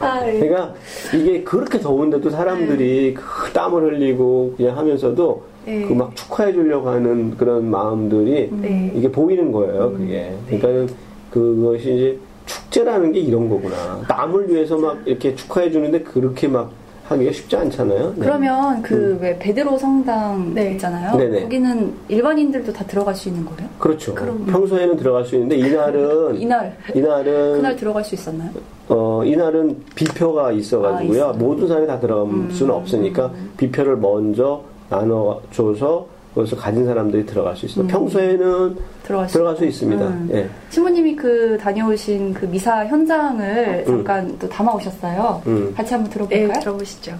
아, 0.00 0.22
예. 0.26 0.38
그러니까 0.38 0.74
이게 1.14 1.42
그렇게 1.42 1.78
더운데도 1.78 2.30
사람들이 2.30 3.14
그 3.14 3.52
땀을 3.52 3.82
흘리고 3.82 4.54
그냥 4.56 4.76
하면서도 4.76 5.42
네. 5.66 5.82
그막 5.86 6.14
축하해 6.14 6.52
주려고 6.52 6.88
하는 6.88 7.36
그런 7.36 7.70
마음들이 7.70 8.48
네. 8.52 8.92
이게 8.94 9.10
보이는 9.10 9.50
거예요, 9.52 9.92
그게. 9.92 10.32
그러니까 10.48 10.92
그것이 11.30 11.94
이제 11.94 12.18
축제라는 12.46 13.12
게 13.12 13.20
이런 13.20 13.48
거구나. 13.48 14.02
남을 14.08 14.48
위해서 14.48 14.76
막 14.76 14.98
이렇게 15.04 15.34
축하해 15.34 15.70
주는데 15.70 16.00
그렇게 16.00 16.46
막 16.48 16.70
하기가 17.08 17.32
쉽지 17.32 17.56
않잖아요. 17.56 18.14
네. 18.16 18.24
그러면 18.24 18.82
그왜 18.82 19.38
베드로 19.38 19.78
성당 19.78 20.52
네. 20.54 20.72
있잖아요. 20.72 21.16
네네. 21.16 21.42
거기는 21.42 21.94
일반인들도 22.08 22.72
다 22.72 22.84
들어갈 22.84 23.14
수 23.14 23.28
있는 23.28 23.44
거예요? 23.44 23.68
그렇죠. 23.78 24.14
그럼요. 24.14 24.44
평소에는 24.46 24.96
들어갈 24.96 25.24
수 25.24 25.36
있는데 25.36 25.56
이날은 25.56 26.36
이날 26.40 26.76
이날은 26.94 27.56
그날 27.56 27.76
들어갈 27.76 28.04
수 28.04 28.14
있었나요? 28.14 28.50
어, 28.88 29.22
이날은 29.24 29.76
비표가 29.94 30.46
아, 30.48 30.52
있어가지고요. 30.52 31.16
있어요. 31.16 31.32
모든 31.34 31.68
사람이 31.68 31.86
다 31.86 32.00
들어갈 32.00 32.26
음. 32.26 32.50
수는 32.50 32.74
없으니까 32.74 33.30
비표를 33.56 33.96
먼저 33.96 34.62
나눠줘서 34.88 36.06
그것을 36.36 36.58
가진 36.58 36.84
사람들이 36.84 37.24
들어갈 37.24 37.56
수 37.56 37.64
있어요. 37.64 37.86
음. 37.86 37.88
평소에는 37.88 38.76
들어갈 39.02 39.26
수 39.26 39.32
들어갈 39.32 39.56
수 39.56 39.64
있습니다. 39.64 40.06
음. 40.06 40.28
예. 40.34 40.46
신부님이 40.68 41.16
그 41.16 41.56
다녀오신 41.58 42.34
그 42.34 42.44
미사 42.44 42.84
현장을 42.84 43.84
잠깐 43.86 44.38
또 44.38 44.46
담아 44.46 44.74
오셨어요. 44.74 45.42
음. 45.46 45.72
같이 45.74 45.94
한번 45.94 46.10
네, 46.10 46.14
들어볼까요? 46.14 46.60
들어보시죠. 46.60 47.16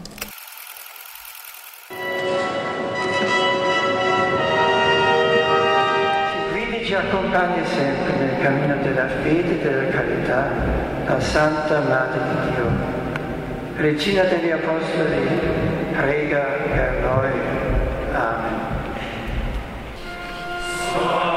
Guidi 6.53 6.85
ci 6.85 6.95
accompagni 6.95 7.65
sempre 7.73 8.13
nel 8.21 8.37
cammino 8.43 8.77
della 8.83 9.09
fede 9.23 9.53
e 9.57 9.63
della 9.65 9.89
carità, 9.97 10.53
la 11.09 11.21
Santa 11.21 11.81
Madre 11.89 12.21
di 12.29 12.37
Dio. 12.53 12.67
Regina 13.77 14.25
degli 14.25 14.51
Apostoli, 14.51 15.25
prega 15.93 16.45
per 16.75 16.93
noi. 17.01 17.31
Amen. 18.13 18.46
Christ. 20.99 21.36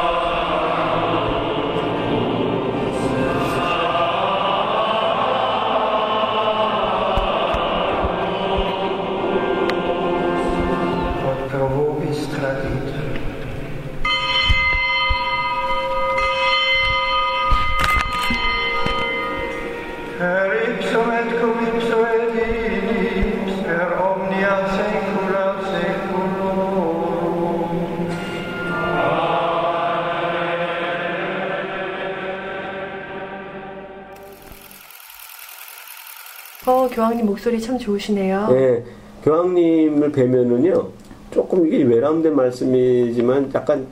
목소리 37.39 37.61
참 37.61 37.77
좋으시네요. 37.79 38.49
예. 38.51 38.83
교황님을 39.23 40.11
뵈면은요, 40.11 40.87
조금 41.31 41.65
이게 41.65 41.83
외람된 41.83 42.35
말씀이지만 42.35 43.49
약간 43.55 43.87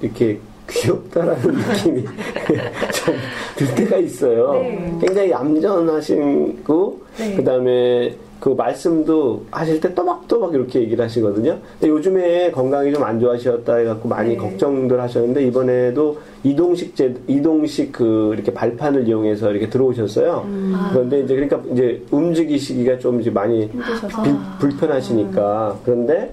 이렇게 0.00 0.38
귀엽다라는 0.70 1.42
느낌이 1.56 2.04
좀 2.94 3.14
들 3.56 3.74
때가 3.74 3.96
있어요. 3.96 4.52
네. 4.52 4.98
굉장히 5.00 5.30
얌전하시고, 5.30 7.00
네. 7.18 7.34
그 7.36 7.42
다음에 7.42 8.14
그 8.46 8.50
말씀도 8.50 9.42
하실 9.50 9.80
때 9.80 9.92
또박또박 9.92 10.54
이렇게 10.54 10.80
얘기를 10.80 11.04
하시거든요. 11.04 11.58
근데 11.80 11.88
요즘에 11.92 12.52
건강이 12.52 12.92
좀 12.92 13.02
안 13.02 13.18
좋아하셨다 13.18 13.74
해갖고 13.74 14.08
많이 14.08 14.30
네. 14.30 14.36
걱정들 14.36 15.00
하셨는데, 15.00 15.44
이번에도 15.46 16.18
이동식 16.44 16.94
제, 16.94 17.12
이동식 17.26 17.90
그 17.90 18.30
이렇게 18.34 18.54
발판을 18.54 19.08
이용해서 19.08 19.50
이렇게 19.50 19.68
들어오셨어요. 19.68 20.46
그런데 20.92 21.22
이제 21.22 21.34
그러니까 21.34 21.60
이제 21.72 22.00
움직이시기가 22.12 23.00
좀 23.00 23.20
이제 23.20 23.30
많이. 23.30 23.68
비- 23.68 24.60
불편하시니까 24.60 25.78
그런데 25.84 26.32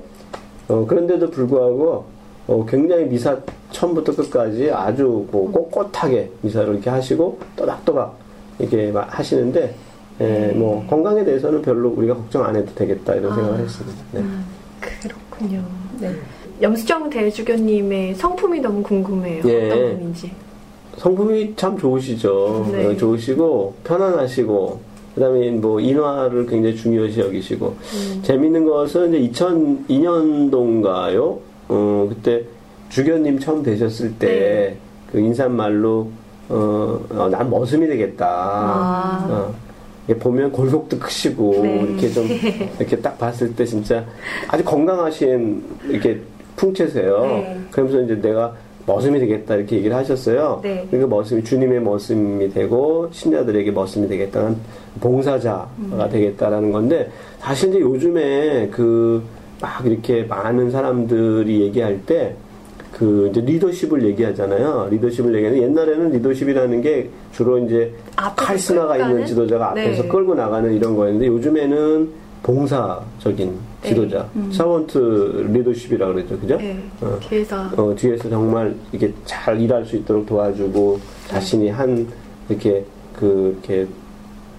어, 0.67 0.85
그런데도 0.87 1.31
불구하고 1.31 2.05
어, 2.45 2.65
굉장히 2.69 3.05
미사 3.05 3.35
처음부터 3.71 4.15
끝까지 4.15 4.69
아주 4.69 5.25
뭐 5.31 5.51
꼿꼿하게 5.51 6.29
미사를 6.41 6.71
이렇게 6.73 6.91
하시고 6.91 7.39
또박또박 7.55 8.15
이렇게 8.59 8.91
막 8.91 9.07
하시는데 9.17 9.73
예, 10.21 10.53
뭐 10.55 10.85
건강에 10.87 11.23
대해서는 11.23 11.61
별로 11.61 11.89
우리가 11.89 12.15
걱정 12.15 12.45
안 12.45 12.55
해도 12.55 12.73
되겠다 12.75 13.15
이런 13.15 13.33
생각을 13.33 13.59
했습니다. 13.59 14.03
네. 14.11 14.23
그렇군요. 14.79 15.63
네. 15.99 16.13
염수정 16.61 17.09
대주교님의 17.09 18.15
성품이 18.15 18.59
너무 18.59 18.83
궁금해요. 18.83 19.43
예. 19.45 19.65
어떤 19.71 19.97
분인지. 19.97 20.31
성품이 20.97 21.55
참 21.55 21.77
좋으시죠. 21.77 22.69
네. 22.71 22.85
어, 22.85 22.95
좋으시고 22.95 23.75
편안하시고 23.83 24.93
그다음에 25.15 25.51
뭐 25.51 25.79
인화를 25.79 26.45
굉장히 26.45 26.75
중요시 26.75 27.19
여기시고 27.19 27.65
음. 27.67 28.21
재밌는 28.23 28.65
것은 28.65 29.13
이제 29.13 29.45
2002년도인가요? 29.45 31.37
어 31.69 32.07
그때 32.09 32.43
주교님 32.89 33.39
처음 33.39 33.63
되셨을 33.63 34.13
때 34.19 34.27
네. 34.27 34.77
그 35.11 35.19
인사말로 35.19 36.09
어, 36.49 36.99
어, 37.09 37.29
난 37.29 37.49
머슴이 37.49 37.87
되겠다. 37.87 38.27
아. 38.27 39.27
어, 39.29 39.53
보면 40.07 40.51
골격도 40.51 40.99
크시고 40.99 41.59
네. 41.63 41.79
이렇게 41.81 42.09
좀 42.09 42.27
이렇게 42.79 42.97
딱 42.99 43.17
봤을 43.17 43.55
때 43.55 43.65
진짜 43.65 44.03
아주 44.47 44.63
건강하신 44.63 45.63
이렇게 45.89 46.19
풍채세요. 46.55 47.19
네. 47.21 47.59
그러면서 47.71 48.01
이제 48.01 48.21
내가 48.21 48.53
머슴이 48.85 49.17
되겠다 49.19 49.55
이렇게 49.55 49.77
얘기를 49.77 49.95
하셨어요. 49.95 50.59
네. 50.61 50.85
그러니까 50.91 51.15
머슴이 51.15 51.43
주님의 51.43 51.81
머슴이 51.81 52.49
되고 52.51 53.09
신자들에게 53.11 53.71
머슴이 53.71 54.07
되겠다는 54.09 54.57
봉사자가 54.99 55.69
음. 55.79 56.09
되겠다라는 56.11 56.71
건데 56.71 57.09
사실 57.39 57.69
이제 57.69 57.79
요즘에 57.79 58.67
그 58.69 59.23
막 59.63 59.85
이렇게 59.85 60.23
많은 60.23 60.71
사람들이 60.71 61.61
얘기할 61.61 62.05
때 62.05 62.35
그 62.93 63.27
이제 63.31 63.41
리더십을 63.41 64.03
얘기하잖아요. 64.03 64.87
리더십을 64.91 65.33
얘기하는 65.35 65.61
옛날에는 65.63 66.11
리더십이라는 66.11 66.81
게 66.81 67.09
주로 67.31 67.57
이제 67.57 67.91
카리스마가 68.15 68.97
있는? 68.97 69.25
지도자가 69.25 69.71
앞에서 69.71 70.03
네. 70.03 70.07
끌고 70.07 70.35
나가는 70.35 70.71
이런 70.71 70.95
거였는데 70.95 71.27
요즘에는 71.27 72.09
봉사적인 72.43 73.53
네. 73.81 73.89
지도자, 73.89 74.27
서번트 74.51 75.49
리더십이라고 75.53 76.13
그러죠, 76.13 76.39
그죠? 76.39 76.57
네. 76.57 76.77
어. 77.01 77.17
뒤에서 77.21 77.69
어, 77.77 77.95
뒤에서 77.95 78.29
정말 78.29 78.75
이게 78.91 79.11
잘 79.25 79.59
일할 79.59 79.85
수 79.85 79.95
있도록 79.95 80.25
도와주고 80.25 80.99
자신이 81.29 81.69
한 81.69 82.05
이렇게 82.49 82.85
그 83.15 83.57
이렇게 83.63 83.87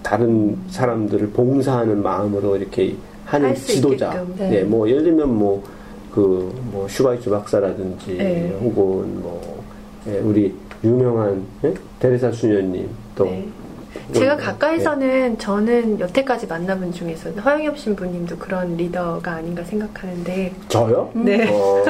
다른 0.01 0.57
사람들을 0.69 1.29
봉사하는 1.29 2.01
마음으로 2.01 2.57
이렇게 2.57 2.95
하는 3.25 3.55
지도자. 3.55 4.25
네. 4.37 4.49
네, 4.49 4.63
뭐 4.63 4.89
예를 4.89 5.03
들면 5.03 5.33
뭐 5.33 5.63
그 6.15 6.65
뭐 6.71 6.87
슈바이츠 6.87 7.29
박사라든지 7.29 8.17
네. 8.17 8.57
혹은 8.61 9.21
뭐 9.21 9.63
예, 10.07 10.19
우리 10.19 10.53
유명한 10.83 11.43
예? 11.63 11.73
데레사 11.99 12.31
수녀님 12.31 12.89
또 13.15 13.25
네. 13.25 13.47
제가 14.11 14.35
음, 14.35 14.37
가까이서는 14.37 15.37
저는 15.39 15.99
여태까지 15.99 16.47
만나본 16.47 16.91
중에서 16.91 17.31
허영엽 17.31 17.77
신부님도 17.77 18.37
그런 18.37 18.75
리더가 18.75 19.31
아닌가 19.31 19.63
생각하는데 19.63 20.33
네. 20.33 20.53
저요? 20.67 21.09
네. 21.13 21.49
어, 21.49 21.83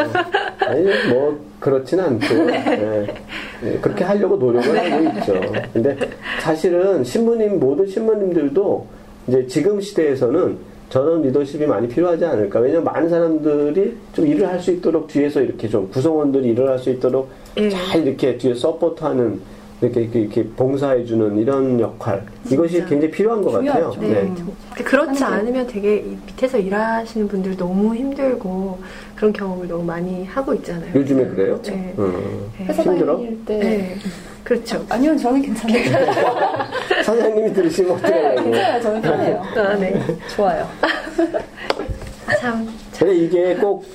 아니, 0.60 0.84
뭐, 1.10 1.40
그렇진 1.60 2.00
않고. 2.00 2.34
네. 2.46 3.08
네, 3.62 3.80
그렇게 3.82 4.04
하려고 4.04 4.38
노력을 4.38 4.92
하고 4.92 5.20
있죠. 5.20 5.34
근데 5.74 5.98
사실은 6.42 7.04
신부님, 7.04 7.60
모든 7.60 7.88
신부님들도 7.88 8.88
이제 9.28 9.48
지금 9.48 9.82
시대에서는 9.82 10.58
저런 10.90 11.22
리더십이 11.22 11.66
많이 11.66 11.88
필요하지 11.88 12.24
않을까. 12.26 12.60
왜냐면 12.60 12.84
많은 12.86 13.10
사람들이 13.10 13.98
좀 14.14 14.28
일을 14.28 14.48
할 14.48 14.60
수 14.60 14.72
있도록 14.72 15.08
뒤에서 15.08 15.42
이렇게 15.42 15.68
좀 15.68 15.90
구성원들이 15.90 16.50
일을 16.50 16.70
할 16.70 16.80
수 16.80 16.90
있도록 16.90 17.30
예. 17.58 17.70
잘 17.70 18.06
이렇게 18.06 18.38
뒤에 18.38 18.54
서포트하는 18.54 19.40
이렇게, 19.82 20.02
이렇게, 20.02 20.20
이렇게 20.22 20.48
봉사해주는 20.50 21.38
이런 21.38 21.80
역할. 21.80 22.26
이것이. 22.50 22.78
굉장히 22.86 23.12
필요한 23.12 23.42
것 23.42 23.52
같아요. 23.52 23.92
중요하죠. 23.92 24.02
네. 24.02 24.22
음. 24.22 24.56
근데 24.70 24.84
그렇지 24.84 25.24
않으면 25.24 25.68
되게 25.68 25.98
이 25.98 26.18
밑에서 26.26 26.58
일하시는 26.58 27.28
분들 27.28 27.58
너무 27.58 27.94
힘들고 27.96 28.80
그런 29.16 29.34
경험을 29.34 29.68
너무 29.68 29.84
많이 29.84 30.26
하고 30.26 30.54
있잖아요. 30.54 30.92
요즘에 30.96 31.26
그래요? 31.26 31.62
네. 31.64 31.94
음. 31.98 32.52
네. 32.58 32.66
회사 32.66 32.84
힘들어? 32.84 33.18
다닐 33.18 33.46
때 33.46 33.58
네. 33.60 33.96
그렇죠. 34.44 34.86
아니요 34.90 35.18
저는 35.18 35.42
괜찮아요. 35.42 35.84
사장님이 37.04 37.54
들으시면 37.54 37.92
어떻게 37.92 38.12
네. 38.14 38.36
괜찮아요. 38.36 38.82
저는 38.82 39.02
편해요. 39.02 39.42
아, 39.58 39.76
네. 39.76 40.02
좋아요. 40.36 40.68
참. 42.40 42.68
근데 42.98 43.16
이게 43.16 43.56
꼭 43.56 43.86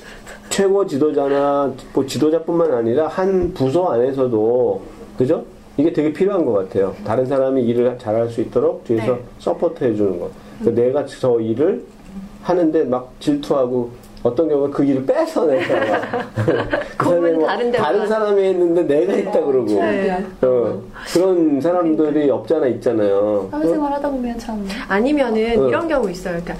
최고 0.49 0.85
지도자나 0.85 1.73
뭐 1.93 2.05
지도자뿐만 2.05 2.73
아니라 2.73 3.07
한 3.07 3.53
부서 3.53 3.93
안에서도 3.93 4.81
그죠? 5.17 5.45
이게 5.77 5.91
되게 5.93 6.11
필요한 6.11 6.45
것 6.45 6.53
같아요. 6.53 6.95
다른 7.05 7.25
사람이 7.25 7.63
일을 7.63 7.97
잘할 7.97 8.29
수 8.29 8.41
있도록 8.41 8.83
뒤에서 8.85 9.13
네. 9.13 9.19
support 9.39 9.83
해주는 9.83 10.19
거. 10.19 10.29
그러니까 10.59 10.81
내가 10.81 11.05
저 11.05 11.39
일을 11.39 11.83
하는데 12.43 12.83
막 12.83 13.11
질투하고 13.19 13.89
어떤 14.23 14.47
경우는 14.49 14.71
그 14.71 14.83
일을 14.83 15.05
뺏어내서 15.05 15.73
그 16.97 17.05
사람이 17.05 17.31
뭐 17.31 17.47
다른 17.47 17.71
데로 17.71 17.83
다른 17.83 17.99
가. 18.01 18.07
사람이 18.07 18.43
했는데 18.43 18.83
내가 18.83 19.13
했다 19.13 19.31
그러고 19.43 19.65
네. 19.65 20.23
어, 20.41 20.81
그런 21.13 21.59
사람들이 21.61 22.29
없잖아 22.29 22.67
있잖아요. 22.67 23.47
사회생활 23.49 23.93
하다 23.93 24.09
보면 24.09 24.37
참 24.37 24.67
아니면은 24.87 25.59
어. 25.59 25.67
이런 25.69 25.87
경우 25.87 26.09
있어요. 26.11 26.39
그러니까 26.43 26.53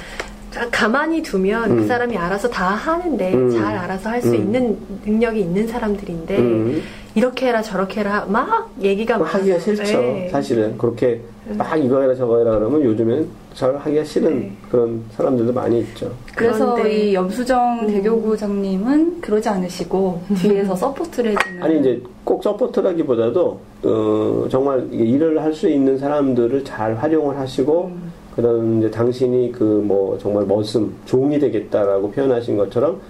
가- 0.52 0.68
가만히 0.72 1.22
두면 1.22 1.72
음. 1.72 1.78
그 1.78 1.88
사람이 1.88 2.18
알아서 2.18 2.50
다 2.50 2.66
하는데 2.70 3.34
음. 3.34 3.52
잘 3.52 3.78
알아서 3.78 4.10
할수 4.10 4.30
음. 4.30 4.36
있는 4.36 4.78
능력이 5.06 5.42
있는 5.42 5.68
사람들인데 5.68 6.38
음. 6.40 6.82
이렇게 7.16 7.48
해라 7.48 7.62
저렇게 7.62 8.00
해라 8.02 8.26
막 8.30 8.72
얘기가 8.82 9.18
뭐 9.18 9.28
하기가. 9.28 9.60
싫죠. 9.60 9.84
네. 9.84 10.30
사실은 10.32 10.78
그렇게 10.78 11.20
막 11.58 11.76
이거 11.78 12.00
해라 12.02 12.16
저거 12.16 12.38
해라 12.40 12.52
그러면 12.58 12.84
요즘엔 12.84 13.28
잘 13.54 13.76
하기가 13.76 14.04
싫은 14.06 14.40
네. 14.40 14.52
그런 14.70 15.02
사람들도 15.18 15.52
많이 15.52 15.82
있죠. 15.82 16.10
그래서 16.36 16.74
그런데- 16.76 16.98
이 17.10 17.14
염수정 17.14 17.80
음. 17.82 17.88
대교구장님은 17.88 19.20
그러지 19.22 19.50
않으시고 19.50 20.22
뒤에서 20.38 20.76
support를 20.76 21.32
해주는 21.32 21.62
아니 21.64 21.80
이제 21.80 22.02
꼭 22.24 22.42
support라기보다도 22.44 23.60
어, 23.84 24.48
정말 24.50 24.88
일을 24.94 25.42
할 25.42 25.54
수 25.54 25.68
있는 25.70 25.98
사람들을 25.98 26.64
잘 26.64 26.96
활용을 26.96 27.38
하시고 27.38 27.86
음. 27.94 28.12
그런 28.38 28.78
이제 28.80 28.90
당신이 28.90 29.52
그 29.52 29.64
뭐 29.84 30.18
정말 30.20 30.46
머슴 30.46 30.94
종이 31.06 31.38
되겠다라고 31.40 32.12
표현하신 32.12 32.56
것처럼 32.56 33.02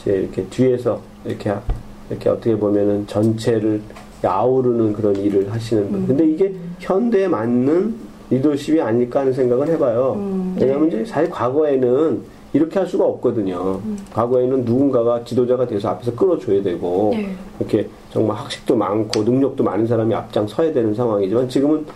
이제 0.00 0.12
이렇게 0.12 0.44
뒤에서 0.44 1.00
이렇게 1.24 1.52
이렇게 2.10 2.28
어떻게 2.28 2.56
보면은 2.56 3.06
전체를 3.06 3.80
아우르는 4.22 4.92
그런 4.92 5.16
일을 5.16 5.50
하시는 5.50 5.90
분. 5.90 6.06
근데 6.06 6.26
이게 6.26 6.52
현대에 6.78 7.28
맞는 7.28 7.94
리더십이 8.30 8.80
아닐까 8.80 9.20
하는 9.20 9.32
생각을 9.32 9.68
해봐요. 9.68 10.14
음. 10.18 10.56
왜냐하면 10.60 10.88
이제 10.88 11.04
사실 11.04 11.30
과거에는 11.30 12.20
이렇게 12.52 12.78
할 12.80 12.86
수가 12.86 13.04
없거든요. 13.04 13.80
과거에는 14.12 14.64
누군가가 14.64 15.24
지도자가 15.24 15.66
돼서 15.66 15.88
앞에서 15.88 16.14
끌어줘야 16.14 16.62
되고 16.62 17.12
네. 17.14 17.32
이렇게 17.60 17.88
정말 18.10 18.36
학식도 18.38 18.76
많고 18.76 19.22
능력도 19.22 19.62
많은 19.62 19.86
사람이 19.86 20.12
앞장 20.14 20.46
서야 20.48 20.72
되는 20.72 20.92
상황이지만 20.92 21.48
지금은 21.48 21.86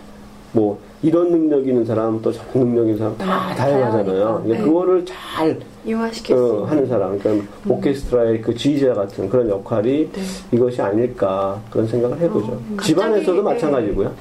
뭐 0.55 0.79
이런 1.03 1.29
능력 1.31 1.67
있는 1.67 1.83
사람 1.85 2.19
또 2.21 2.31
저런 2.31 2.67
능력 2.69 2.83
있는 2.83 2.97
사람 2.97 3.17
다 3.17 3.51
음, 3.51 3.55
다양하잖아요. 3.55 4.41
그러니까 4.43 4.43
네. 4.47 4.63
그거를 4.63 5.05
잘 5.05 5.59
이용화시킬 5.85 6.35
수 6.35 6.61
어. 6.61 6.65
하는 6.65 6.87
사람, 6.87 7.19
그러니까 7.19 7.45
오케스트라의 7.67 8.41
그 8.41 8.55
지휘자 8.55 8.93
같은 8.93 9.29
그런 9.29 9.49
역할이 9.49 10.09
네. 10.11 10.21
이것이 10.53 10.81
아닐까 10.81 11.61
그런 11.69 11.85
생각을 11.87 12.17
해보죠. 12.21 12.53
어, 12.53 12.59
집안에서도 12.81 13.43
갑자기, 13.43 13.65
마찬가지고요. 13.65 14.13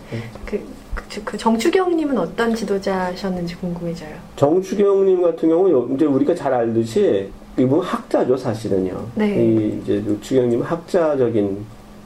그, 0.45 0.61
그, 0.95 1.23
그 1.25 1.39
정추경님은 1.39 2.19
어떤 2.19 2.53
지도자셨는지 2.55 3.55
궁금해져요. 3.57 4.11
정추경님 4.37 5.23
같은 5.23 5.49
경우 5.49 5.71
요- 5.71 5.89
이제 5.95 6.05
우리가 6.05 6.35
잘 6.35 6.53
알듯이 6.53 7.29
이분 7.57 7.81
학자죠 7.81 8.37
사실은요. 8.37 8.93
네. 9.15 9.45
이 9.45 9.79
이제 9.83 10.03
추경님은 10.21 10.67
학자적인 10.67 11.59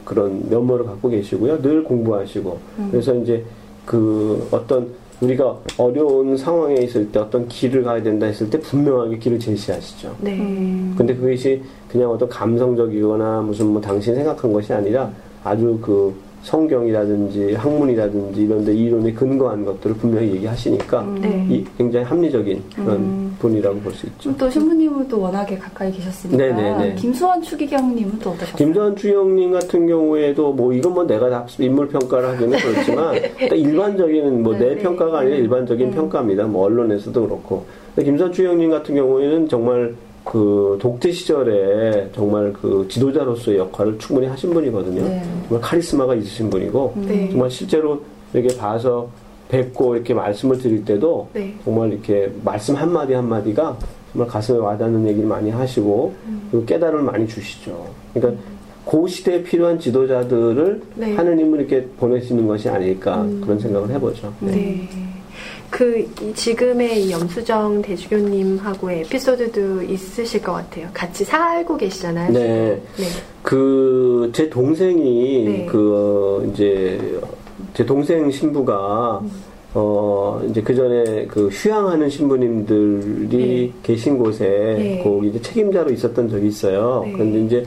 그런 0.04 0.48
면모를 0.48 0.84
갖고 0.84 1.08
계시고요. 1.08 1.60
늘 1.62 1.82
공부하시고 1.82 2.58
음. 2.78 2.88
그래서 2.90 3.14
이제 3.14 3.44
그 3.88 4.46
어떤 4.50 4.86
우리가 5.22 5.58
어려운 5.78 6.36
상황에 6.36 6.74
있을 6.74 7.10
때 7.10 7.18
어떤 7.18 7.48
길을 7.48 7.82
가야 7.82 8.02
된다 8.02 8.26
했을 8.26 8.50
때 8.50 8.60
분명하게 8.60 9.18
길을 9.18 9.40
제시하시죠. 9.40 10.14
네. 10.20 10.38
음. 10.38 10.94
근데 10.96 11.16
그것이 11.16 11.62
그냥 11.90 12.10
어떤 12.10 12.28
감성적이거나 12.28 13.40
무슨 13.40 13.68
뭐 13.68 13.80
당신이 13.80 14.14
생각한 14.14 14.52
것이 14.52 14.74
아니라 14.74 15.10
아주 15.42 15.78
그 15.80 16.14
성경이라든지 16.42 17.54
학문이라든지 17.54 18.42
이런 18.42 18.64
데 18.64 18.72
이론에 18.74 19.12
근거한 19.12 19.64
것들을 19.64 19.96
분명히 19.96 20.32
얘기하시니까 20.34 21.02
네. 21.20 21.46
이 21.50 21.64
굉장히 21.76 22.04
합리적인 22.06 22.62
그런 22.74 22.96
음. 22.96 23.36
분이라고 23.38 23.78
볼 23.80 23.92
수 23.92 24.06
있죠. 24.06 24.36
또 24.36 24.48
신부님은 24.48 25.08
또 25.08 25.20
워낙에 25.20 25.58
가까이 25.58 25.90
계셨으니까 25.92 26.36
네네네. 26.36 26.94
김수환 26.94 27.42
추기경님은 27.42 28.18
또 28.20 28.30
어떠셨어요? 28.30 28.56
김도환 28.56 28.96
주영님 28.96 29.52
같은 29.52 29.86
경우에도 29.86 30.52
뭐 30.52 30.72
이건 30.72 30.94
뭐 30.94 31.04
내가 31.06 31.28
다 31.30 31.46
인물 31.58 31.88
평가를 31.88 32.28
하기는 32.30 32.58
그렇지만 32.58 33.14
일반적인 33.52 34.42
뭐내 34.42 34.58
네. 34.58 34.76
평가가 34.76 35.20
아니라 35.20 35.36
일반적인 35.36 35.88
음. 35.88 35.92
평가입니다. 35.92 36.44
뭐 36.44 36.64
언론에서도 36.66 37.20
그렇고. 37.26 37.64
김도환 37.96 38.32
주영님 38.32 38.70
같은 38.70 38.94
경우에는 38.94 39.48
정말 39.48 39.94
그 40.28 40.76
독재 40.78 41.10
시절에 41.10 42.10
정말 42.14 42.52
그 42.52 42.86
지도자로서의 42.90 43.56
역할을 43.56 43.98
충분히 43.98 44.26
하신 44.26 44.52
분이거든요. 44.52 45.02
네. 45.02 45.22
정말 45.48 45.62
카리스마가 45.62 46.14
있으신 46.16 46.50
분이고 46.50 46.92
네. 46.96 47.30
정말 47.30 47.50
실제로 47.50 48.02
이렇게 48.34 48.54
봐서 48.54 49.08
뵙고 49.48 49.94
이렇게 49.94 50.12
말씀을 50.12 50.58
드릴 50.58 50.84
때도 50.84 51.30
네. 51.32 51.54
정말 51.64 51.90
이렇게 51.94 52.30
말씀 52.44 52.74
한 52.74 52.92
마디 52.92 53.14
한 53.14 53.26
마디가 53.26 53.78
정말 54.12 54.28
가슴에 54.28 54.58
와닿는 54.58 55.08
얘기를 55.08 55.26
많이 55.26 55.48
하시고 55.48 56.12
그리고 56.50 56.66
깨달음을 56.66 57.04
많이 57.04 57.26
주시죠. 57.26 57.86
그러니까 58.12 58.42
그 58.84 59.08
시대에 59.08 59.42
필요한 59.42 59.78
지도자들을 59.78 60.82
네. 60.96 61.14
하느님은 61.14 61.60
이렇게 61.60 61.86
보내시는 61.98 62.46
것이 62.46 62.68
아닐까 62.68 63.26
그런 63.40 63.58
생각을 63.58 63.88
해보죠. 63.92 64.30
네. 64.40 64.86
그, 65.70 65.98
이 65.98 66.34
지금의 66.34 67.04
이 67.04 67.12
염수정 67.12 67.82
대주교님하고의 67.82 69.00
에피소드도 69.00 69.82
있으실 69.82 70.42
것 70.42 70.52
같아요. 70.52 70.88
같이 70.92 71.24
살고 71.24 71.76
계시잖아요. 71.76 72.32
네. 72.32 72.82
네. 72.96 73.04
그, 73.42 74.30
제 74.32 74.48
동생이, 74.48 75.44
네. 75.44 75.66
그, 75.66 76.40
어, 76.42 76.50
이제, 76.50 77.20
제 77.74 77.84
동생 77.84 78.30
신부가, 78.30 79.20
음. 79.22 79.30
어, 79.74 80.42
이제 80.48 80.62
그 80.62 80.74
전에 80.74 81.26
그 81.26 81.48
휴양하는 81.48 82.08
신부님들이 82.08 83.28
네. 83.28 83.72
계신 83.82 84.18
곳에 84.18 84.46
네. 84.78 85.00
거기 85.04 85.28
이제 85.28 85.40
책임자로 85.40 85.90
있었던 85.92 86.28
적이 86.28 86.48
있어요. 86.48 87.02
네. 87.04 87.12
그런데 87.12 87.40
이제 87.44 87.64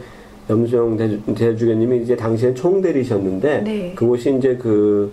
염수영 0.49 0.97
대주, 0.97 1.21
대주교님이 1.35 2.03
이제 2.03 2.15
당시엔 2.15 2.55
총대리셨는데 2.55 3.61
네. 3.61 3.93
그곳이 3.95 4.35
이제 4.35 4.57
그 4.57 5.11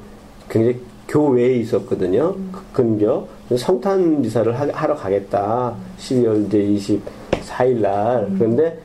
굉장히 0.49 0.79
교외에 1.09 1.57
있었거든요. 1.57 2.35
음. 2.37 2.51
그 2.53 2.63
근교. 2.73 3.27
성탄 3.57 4.21
미사를 4.21 4.59
하, 4.59 4.67
하러 4.73 4.95
가겠다. 4.95 5.75
12월 5.99 6.47
이제 6.47 6.99
24일 7.39 7.81
날. 7.81 8.27
음. 8.29 8.37
그런데 8.39 8.79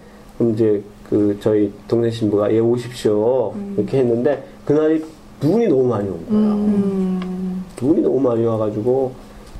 이제 0.54 0.82
그 1.10 1.38
저희 1.42 1.72
동네 1.88 2.10
신부가 2.10 2.52
예 2.54 2.60
오십시오 2.60 3.54
이렇게 3.78 4.00
했는데 4.00 4.44
그날이 4.66 5.04
눈이 5.42 5.68
너무 5.68 5.84
많이 5.88 6.10
온 6.10 6.26
거예요. 6.30 6.42
음. 6.54 7.64
눈이 7.82 8.02
너무 8.02 8.20
많이 8.20 8.46
와가지고 8.46 9.12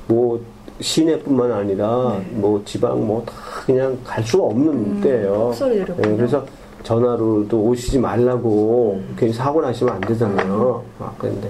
뭐 0.08 0.40
시내뿐만 0.80 1.52
아니라 1.52 2.18
네. 2.18 2.36
뭐 2.38 2.60
지방 2.64 3.06
뭐 3.06 3.22
다 3.24 3.32
그냥 3.66 3.96
갈 4.04 4.24
수가 4.24 4.44
없는 4.44 5.00
때예요. 5.02 5.32
폭설이 5.48 5.76
내렸군요. 5.78 6.08
네, 6.10 6.16
그래서 6.16 6.44
전화로도 6.82 7.58
오시지 7.62 7.98
말라고 7.98 9.00
괜히 9.16 9.32
사고 9.32 9.60
나시면 9.60 9.94
안 9.94 10.00
되잖아요. 10.00 10.82
아, 10.98 11.12
그런데 11.18 11.48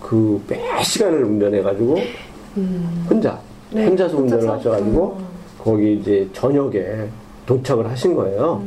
그 0.00 0.40
몇 0.48 0.82
시간을 0.82 1.24
운전해가지고 1.24 1.98
음. 2.56 3.06
혼자 3.08 3.38
네, 3.70 3.86
혼자서 3.86 4.16
운전을? 4.16 4.48
하셔가지고 4.50 5.18
거기 5.58 5.96
이제 5.96 6.28
저녁에 6.32 6.82
도착을 7.46 7.88
하신 7.90 8.14
거예요. 8.14 8.62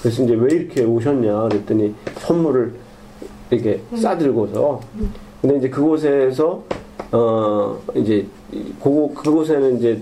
그래서 0.00 0.22
이제 0.22 0.34
왜 0.34 0.54
이렇게 0.54 0.82
오셨냐 0.84 1.48
그랬더니 1.48 1.94
선물을 2.18 2.72
이렇게 3.50 3.80
싸들고서 3.96 4.80
근데 5.42 5.56
이제 5.58 5.68
그곳에서 5.68 6.62
어 7.12 7.78
이제 7.94 8.26
그곳 8.82 9.14
그곳에는 9.14 9.78
이제 9.78 10.00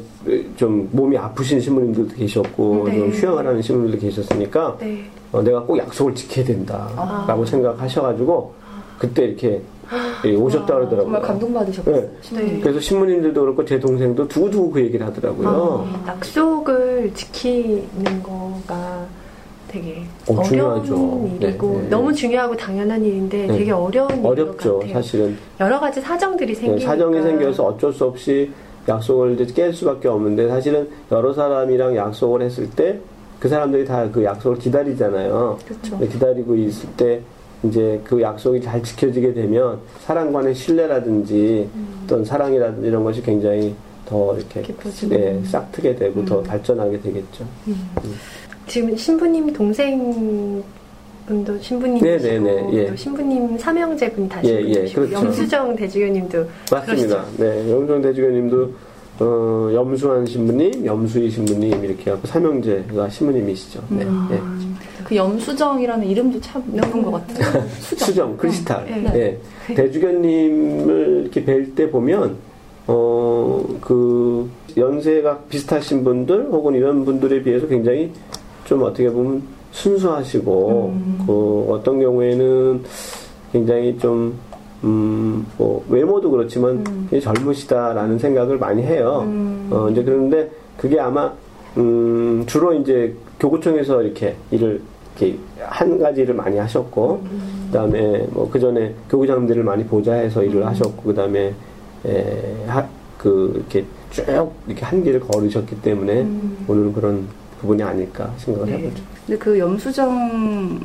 좀 0.57 0.89
몸이 0.93 1.17
아프신 1.17 1.61
신부님들도 1.61 2.15
계셨고 2.15 2.85
네. 2.89 2.99
좀 2.99 3.11
휴양하라는 3.11 3.63
신부님들도 3.63 4.01
계셨으니까 4.07 4.77
네. 4.81 5.05
어, 5.33 5.43
내가 5.43 5.63
꼭 5.63 5.77
약속을 5.79 6.15
지켜야 6.15 6.45
된다라고 6.45 7.45
생각하셔가지고 7.45 8.53
그때 8.99 9.25
이렇게 9.25 9.63
예, 10.25 10.35
오셨다 10.35 10.67
그러더라고요. 10.67 11.03
정말 11.05 11.23
감동받으셨어요. 11.23 11.97
네. 11.97 12.11
신부님. 12.23 12.61
그래서 12.61 12.81
신부님들도 12.81 13.41
그렇고 13.41 13.65
제 13.65 13.79
동생도 13.81 14.29
두고두고 14.29 14.71
그 14.73 14.81
얘기를 14.83 15.07
하더라고요. 15.07 15.87
아, 16.05 16.09
약속을 16.09 17.13
지키는 17.15 18.23
거가 18.23 19.07
되게 19.69 20.03
어, 20.29 20.33
어, 20.33 20.35
려운 20.37 20.45
중요하죠. 20.45 21.31
일이고 21.41 21.73
네, 21.77 21.83
네. 21.83 21.89
너무 21.89 22.13
중요하고 22.13 22.57
당연한 22.57 23.05
일인데 23.05 23.47
네. 23.47 23.59
되게 23.59 23.71
어려운 23.71 24.25
어렵죠. 24.25 24.83
사실은. 24.93 25.37
여러 25.61 25.79
가지 25.79 26.01
사정들이 26.01 26.55
네, 26.55 26.61
생기니까 26.61 26.91
사정이 26.93 27.23
생겨서 27.23 27.65
어쩔 27.65 27.93
수 27.93 28.05
없이 28.05 28.51
약속을 28.89 29.39
이제 29.39 29.45
깰 29.53 29.73
수밖에 29.75 30.09
없는데 30.09 30.49
사실은 30.49 30.89
여러 31.13 31.33
사람이랑 31.33 31.97
약속을 31.97 32.43
했을 32.43 32.69
때 32.71 32.99
그 33.39 33.49
사람들이 33.49 33.85
다 33.85 34.09
그 34.11 34.25
약속을 34.25 34.59
기다리잖아요. 34.59 35.59
그렇죠. 35.65 35.99
기다리고 36.09 36.57
있을 36.57 36.89
때 36.97 37.21
이제 37.65 38.01
그 38.05 38.21
약속이 38.21 38.61
잘 38.61 38.83
지켜지게 38.83 39.35
되면 39.35 39.81
사람 40.01 40.33
간의 40.33 40.55
신뢰라든지 40.55 41.69
어떤 42.05 42.25
사랑이라든지 42.25 42.87
이런 42.87 43.03
것이 43.05 43.23
굉장히 43.23 43.75
더 44.07 44.37
이렇게. 44.37 44.65
예, 45.11 45.41
싹트게 45.45 45.97
되고 45.97 46.25
더 46.25 46.43
발전하게 46.43 47.01
되겠죠. 47.01 47.45
지금 48.67 48.97
신부님 48.97 49.53
동생 49.53 50.63
분도 51.27 51.59
신부님이시고 51.61 52.07
네, 52.09 52.19
네, 52.19 52.39
네, 52.39 52.69
예. 52.73 52.87
또 52.87 52.97
신부님 52.97 53.59
삼형제 53.59 54.13
분이 54.13 54.29
다 54.29 54.41
예, 54.45 54.63
예, 54.63 54.85
그렇죠. 54.93 55.13
영수정 55.13 55.77
대주교님도 55.77 56.47
맞습니다. 56.71 57.25
네, 57.37 57.71
영종 57.71 58.01
대주교님도 58.01 58.73
어, 59.21 59.71
염수환 59.75 60.25
신부님, 60.25 60.87
염수희 60.87 61.31
신부님 61.31 61.85
이렇게 61.85 62.11
하고 62.11 62.27
삼형제가 62.27 63.09
신부님이시죠. 63.11 63.83
네, 63.91 64.05
음. 64.05 64.29
예. 64.31 64.68
그 65.09 65.17
염수정이라는 65.17 66.07
이름도 66.07 66.39
참 66.43 66.63
예쁜 66.77 67.03
것 67.03 67.13
같아요. 67.13 67.67
수정. 67.81 68.07
수정, 68.07 68.37
크리스탈. 68.37 68.85
네. 68.85 69.41
예. 69.71 69.75
대주교님을 69.75 71.21
이렇게 71.23 71.43
뵐 71.47 71.75
때 71.75 71.91
보면, 71.91 72.37
어, 72.87 73.65
그, 73.81 74.51
연세가 74.77 75.39
비슷하신 75.49 76.05
분들, 76.05 76.49
혹은 76.53 76.75
이런 76.75 77.07
분들에 77.07 77.43
비해서 77.43 77.67
굉장히 77.67 78.13
좀 78.67 78.83
어떻게 78.83 79.11
보면 79.11 79.43
순수하시고, 79.71 80.95
그, 81.27 81.67
어떤 81.71 82.01
경우에는 82.01 82.83
굉장히 83.53 83.99
좀, 83.99 84.35
음, 84.85 85.47
뭐, 85.57 85.83
외모도 85.89 86.31
그렇지만, 86.31 86.85
굉장히 87.09 87.23
젊으시다라는 87.23 88.19
생각을 88.19 88.59
많이 88.59 88.83
해요. 88.83 89.27
어, 89.71 89.89
이제 89.91 90.05
그런데 90.05 90.51
그게 90.77 91.01
아마, 91.01 91.33
음, 91.79 92.45
주로 92.47 92.75
이제 92.75 93.15
교구청에서 93.41 94.03
이렇게 94.03 94.37
일을, 94.51 94.83
이렇게 95.19 95.39
한 95.61 95.99
가지 95.99 96.21
일을 96.23 96.35
많이 96.35 96.57
하셨고, 96.59 97.23
그 97.67 97.73
다음에 97.73 98.27
뭐 98.31 98.49
그 98.51 98.59
전에 98.59 98.95
교구장들을 99.11 99.63
많이 99.65 99.85
보좌해서 99.85 100.43
일을 100.45 100.65
하셨고, 100.67 101.03
그 101.03 101.15
다음에, 101.15 101.53
에, 102.07 102.65
하, 102.67 102.87
그, 103.19 103.53
이렇게 103.57 103.85
쭉 104.11 104.25
이렇게 104.67 104.85
한 104.85 105.03
길을 105.03 105.21
걸으셨기 105.21 105.83
때문에 105.83 106.27
오늘 106.67 106.93
그런 106.93 107.27
부분이 107.61 107.83
아닐까 107.83 108.33
생각을 108.39 108.69
해보죠. 108.69 109.03
근데 109.27 109.39
그 109.39 109.59
염수정 109.59 110.81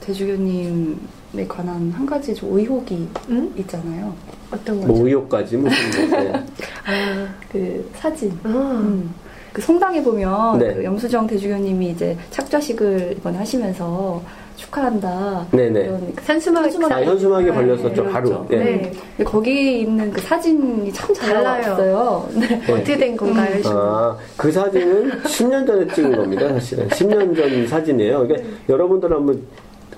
대주교님에 0.00 1.46
관한 1.48 1.90
한 1.90 2.06
가지 2.06 2.34
좀 2.34 2.56
의혹이 2.56 3.08
음? 3.28 3.52
있잖아요. 3.58 4.14
어떤 4.50 4.80
거죠? 4.80 4.92
뭐 4.92 5.06
의혹까지 5.06 5.56
무슨 5.56 6.10
뭐, 6.10 6.20
네. 6.20 6.32
아, 6.86 7.28
그 7.50 7.90
사진. 7.94 8.30
아, 8.44 8.48
음. 8.48 9.12
그 9.52 9.60
성당에 9.60 10.02
보면 10.02 10.58
네. 10.58 10.74
그 10.74 10.84
염수정 10.84 11.26
대주교님이 11.26 11.90
이제 11.90 12.16
착좌식을 12.30 13.16
이번에 13.18 13.38
하시면서 13.38 14.22
축하한다. 14.56 15.46
네네. 15.50 15.80
이런 15.80 16.14
그 16.14 16.24
산수막 16.24 16.64
산수막이- 16.66 16.92
아, 16.92 17.02
현수막에 17.02 17.46
네, 17.46 17.52
걸렸었죠, 17.52 18.02
네, 18.04 18.10
바로. 18.12 18.28
그렇죠. 18.28 18.46
네. 18.48 18.56
네. 18.58 18.92
근데 19.16 19.24
거기 19.30 19.80
있는 19.80 20.10
그 20.12 20.20
사진이 20.20 20.92
참 20.92 21.12
잘. 21.14 21.42
나왔어요. 21.42 22.28
네. 22.34 22.46
네. 22.48 22.72
어떻게 22.72 22.96
된 22.96 23.16
건가요? 23.16 23.52
신부? 23.62 23.70
아, 23.70 24.16
그 24.36 24.52
사진은 24.52 25.10
10년 25.22 25.66
전에 25.66 25.86
찍은 25.94 26.16
겁니다, 26.16 26.48
사실은. 26.48 26.88
10년 26.88 27.34
전 27.36 27.66
사진이에요. 27.66 28.26
그러니까 28.26 28.48
여러분들 28.68 29.10
한번 29.12 29.42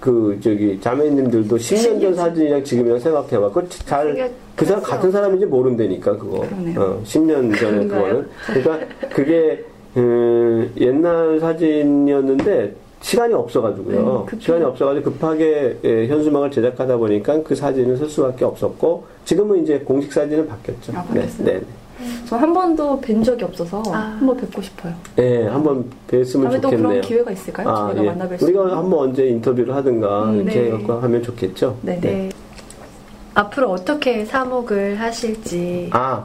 그, 0.04 0.38
저기, 0.42 0.78
자매님들도 0.82 1.56
10년 1.56 1.98
전 1.98 2.14
사진이랑 2.14 2.62
지금이랑 2.62 2.98
생각해봐. 2.98 3.50
그 3.52 3.66
잘, 3.70 4.30
그 4.54 4.66
사람, 4.66 4.82
같은 4.82 5.10
사람인지 5.10 5.46
모른다니까, 5.46 6.18
그거. 6.18 6.40
그러네요. 6.40 6.78
어, 6.78 7.02
10년 7.04 7.58
전에? 7.58 7.86
그거는. 7.86 8.28
그러니까 8.46 8.80
그게, 9.14 9.64
음, 9.96 10.70
옛날 10.76 11.40
사진이었는데, 11.40 12.74
시간이 13.00 13.32
없어가지고요. 13.32 13.96
네, 13.96 14.30
급히. 14.30 14.44
시간이 14.44 14.64
없어가지고 14.64 15.12
급하게 15.12 15.78
예, 15.84 16.06
현수막을 16.06 16.50
제작하다 16.50 16.98
보니까 16.98 17.42
그 17.42 17.54
사진을 17.54 17.96
쓸 17.96 18.06
수밖에 18.06 18.44
없었고, 18.44 19.04
지금은 19.24 19.62
이제 19.62 19.78
공식 19.78 20.12
사진은 20.12 20.46
바뀌었죠. 20.46 20.92
아, 20.98 21.02
바뀌었어요? 21.02 21.46
네, 21.46 21.52
네. 21.54 21.60
저한 22.28 22.52
번도 22.52 23.00
뵌 23.00 23.22
적이 23.22 23.44
없어서 23.44 23.82
아. 23.92 24.16
한번 24.18 24.36
뵙고 24.36 24.60
싶어요. 24.62 24.92
네, 25.16 25.46
한번 25.46 25.84
뵀으면 26.10 26.42
다음에 26.44 26.56
또 26.60 26.62
좋겠네요. 26.70 26.88
그런 26.88 27.00
기회가 27.02 27.30
있을까요? 27.30 27.68
아, 27.68 27.94
저희가 27.94 28.04
예. 28.04 28.16
만나뵐 28.16 28.38
수 28.38 28.44
우리가. 28.44 28.76
한번 28.76 28.98
언제 29.00 29.26
인터뷰를 29.28 29.74
하든가 29.74 30.24
음, 30.24 30.40
이렇게 30.42 30.60
네. 30.60 30.66
해갖고 30.66 30.92
하면 30.94 31.22
좋겠죠. 31.22 31.78
네. 31.82 32.00
네. 32.00 32.30
앞으로 33.34 33.70
어떻게 33.70 34.24
사목을 34.24 35.00
하실지. 35.00 35.90
아, 35.92 36.24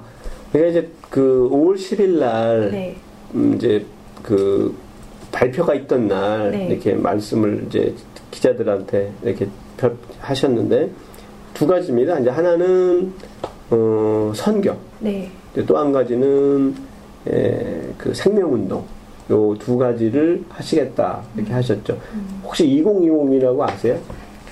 내가 0.51 0.67
이제 0.67 0.89
그 1.09 1.49
5월 1.51 1.75
10일 1.75 2.19
날 2.19 2.71
네. 2.71 2.95
음, 3.35 3.53
이제 3.55 3.85
그 4.23 4.75
발표가 5.31 5.73
있던 5.75 6.07
날 6.07 6.51
네. 6.51 6.67
이렇게 6.67 6.93
말씀을 6.93 7.65
이제 7.67 7.93
기자들한테 8.31 9.11
이렇게 9.23 9.47
펴- 9.77 9.91
하셨는데 10.19 10.89
두 11.53 11.65
가지입니다. 11.67 12.19
이제 12.19 12.29
하나는 12.29 13.13
어, 13.71 14.31
선교, 14.35 14.75
네. 14.99 15.29
또 15.67 15.77
한 15.77 15.91
가지는 15.91 16.75
에, 17.27 17.81
그 17.97 18.13
생명운동. 18.13 18.83
요 19.31 19.55
두 19.59 19.77
가지를 19.77 20.43
하시겠다 20.49 21.21
이렇게 21.35 21.53
하셨죠. 21.53 21.95
혹시 22.43 22.65
2020이라고 22.67 23.61
아세요? 23.61 23.97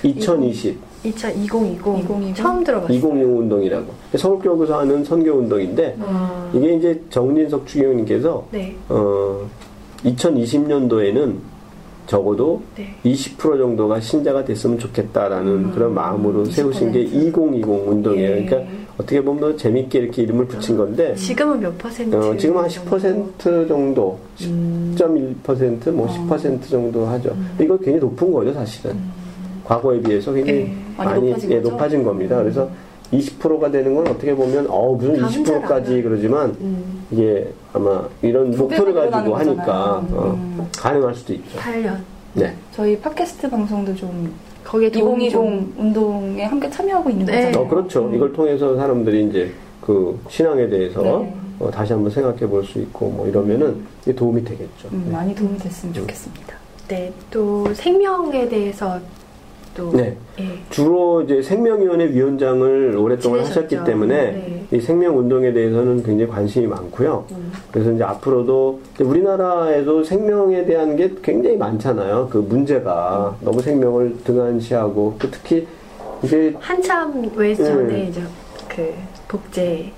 2020 0.04 0.78
2020, 1.04 1.80
2020. 1.84 2.36
처음 2.36 2.62
들어봤어요. 2.62 2.96
2020 2.96 3.38
운동이라고 3.38 3.86
서울교구서 4.16 4.78
하는 4.80 5.02
선교 5.04 5.32
운동인데 5.32 5.96
아, 6.00 6.48
이게 6.54 6.74
이제 6.76 7.00
정진석 7.10 7.66
추기경님께서 7.66 8.46
네. 8.52 8.76
어, 8.88 9.48
2020년도에는 10.04 11.34
적어도 12.08 12.62
네. 12.74 12.94
20% 13.04 13.58
정도가 13.58 14.00
신자가 14.00 14.44
됐으면 14.44 14.78
좋겠다라는 14.78 15.72
그런 15.72 15.94
마음으로 15.94 16.46
세우신 16.46 16.90
게 16.90 17.02
2020 17.02 17.68
운동이에요. 17.68 18.30
예. 18.30 18.44
그러니까 18.44 18.72
어떻게 18.94 19.22
보면 19.22 19.40
더 19.40 19.56
재밌게 19.56 19.98
이렇게 19.98 20.22
이름을 20.22 20.46
붙인 20.46 20.76
건데 20.76 21.14
지금은 21.14 21.60
몇 21.60 21.76
퍼센트? 21.76 22.16
어, 22.16 22.36
지금 22.36 22.56
한 22.56 22.66
10% 22.66 23.68
정도, 23.68 24.18
음. 24.42 24.96
10.1%, 24.98 25.92
뭐 25.92 26.08
10% 26.08 26.68
정도 26.68 27.06
하죠. 27.06 27.28
근데 27.28 27.64
이거 27.64 27.76
굉장히 27.76 28.00
높은 28.00 28.32
거죠, 28.32 28.52
사실은. 28.54 28.96
과거에 29.64 30.00
비해서 30.00 30.32
굉장히 30.32 30.60
예, 30.60 30.76
많이 30.96 31.10
많이 31.10 31.28
높아진 31.28 31.52
예? 31.52 31.60
높아진 31.60 32.02
겁니다. 32.02 32.36
그래서 32.38 32.70
20%가 33.12 33.70
되는 33.70 33.94
건 33.94 34.06
어떻게 34.08 34.34
보면 34.34 34.66
어 34.68 34.92
무슨 34.94 35.16
다 35.18 35.26
혼자라 35.26 35.58
20%까지 35.60 35.90
하나. 35.92 36.02
그러지만 36.02 36.56
음, 36.60 37.06
이게 37.10 37.50
아마 37.72 38.06
이런 38.22 38.50
두 38.50 38.62
목표를 38.62 38.92
가지고 38.94 39.36
하니까. 39.36 40.04
어, 40.10 40.34
음. 40.36 40.68
가능할 40.76 41.14
수도 41.14 41.32
있죠. 41.34 41.58
8년. 41.58 41.96
네. 42.34 42.54
저희 42.72 42.98
팟캐스트 42.98 43.48
방송도 43.48 43.94
좀 43.94 44.32
거기에 44.64 44.90
도움이 44.90 45.26
2020 45.28 45.32
좀. 45.32 45.74
운동에 45.78 46.44
함께 46.44 46.68
참여하고 46.68 47.08
있는 47.10 47.26
네. 47.26 47.46
거잖아요. 47.46 47.64
어, 47.64 47.68
그렇죠. 47.68 48.10
이걸 48.14 48.32
통해서 48.32 48.76
사람들이 48.76 49.26
이제 49.28 49.50
그 49.80 50.18
신앙에 50.28 50.68
대해서 50.68 51.00
네. 51.02 51.34
어, 51.60 51.70
다시 51.70 51.94
한번 51.94 52.10
생각해 52.12 52.40
볼 52.46 52.62
수 52.64 52.78
있고 52.78 53.08
뭐 53.10 53.26
이러면은 53.26 53.82
이게 54.02 54.14
도움이 54.14 54.44
되겠죠. 54.44 54.88
음, 54.92 55.04
네. 55.06 55.12
많이 55.12 55.34
도움이 55.34 55.56
됐으면 55.58 55.94
좋겠습니다. 55.94 56.54
네. 56.88 57.10
또 57.30 57.72
생명에 57.72 58.48
대해서 58.48 58.98
또. 59.78 59.92
네. 59.92 60.16
예. 60.40 60.44
주로 60.70 61.22
이제 61.22 61.40
생명위원회 61.40 62.10
위원장을 62.10 62.96
오랫동안 62.96 63.44
지내셨죠. 63.44 63.60
하셨기 63.60 63.84
때문에 63.88 64.14
네. 64.14 64.66
이 64.72 64.80
생명 64.80 65.16
운동에 65.16 65.52
대해서는 65.52 66.02
굉장히 66.02 66.30
관심이 66.30 66.66
많고요. 66.66 67.24
음. 67.30 67.52
그래서 67.70 67.92
이제 67.92 68.02
앞으로도 68.02 68.80
이제 68.94 69.04
우리나라에도 69.04 70.02
생명에 70.02 70.64
대한 70.64 70.96
게 70.96 71.14
굉장히 71.22 71.56
많잖아요. 71.56 72.28
그 72.30 72.38
문제가 72.38 73.36
너무 73.40 73.62
생명을 73.62 74.16
등한시하고 74.24 75.14
또 75.20 75.30
특히 75.30 75.66
이제 76.24 76.52
한참 76.58 77.30
외전에 77.36 77.84
네. 77.84 78.08
이제 78.10 78.20
그 78.68 78.92
복제. 79.28 79.92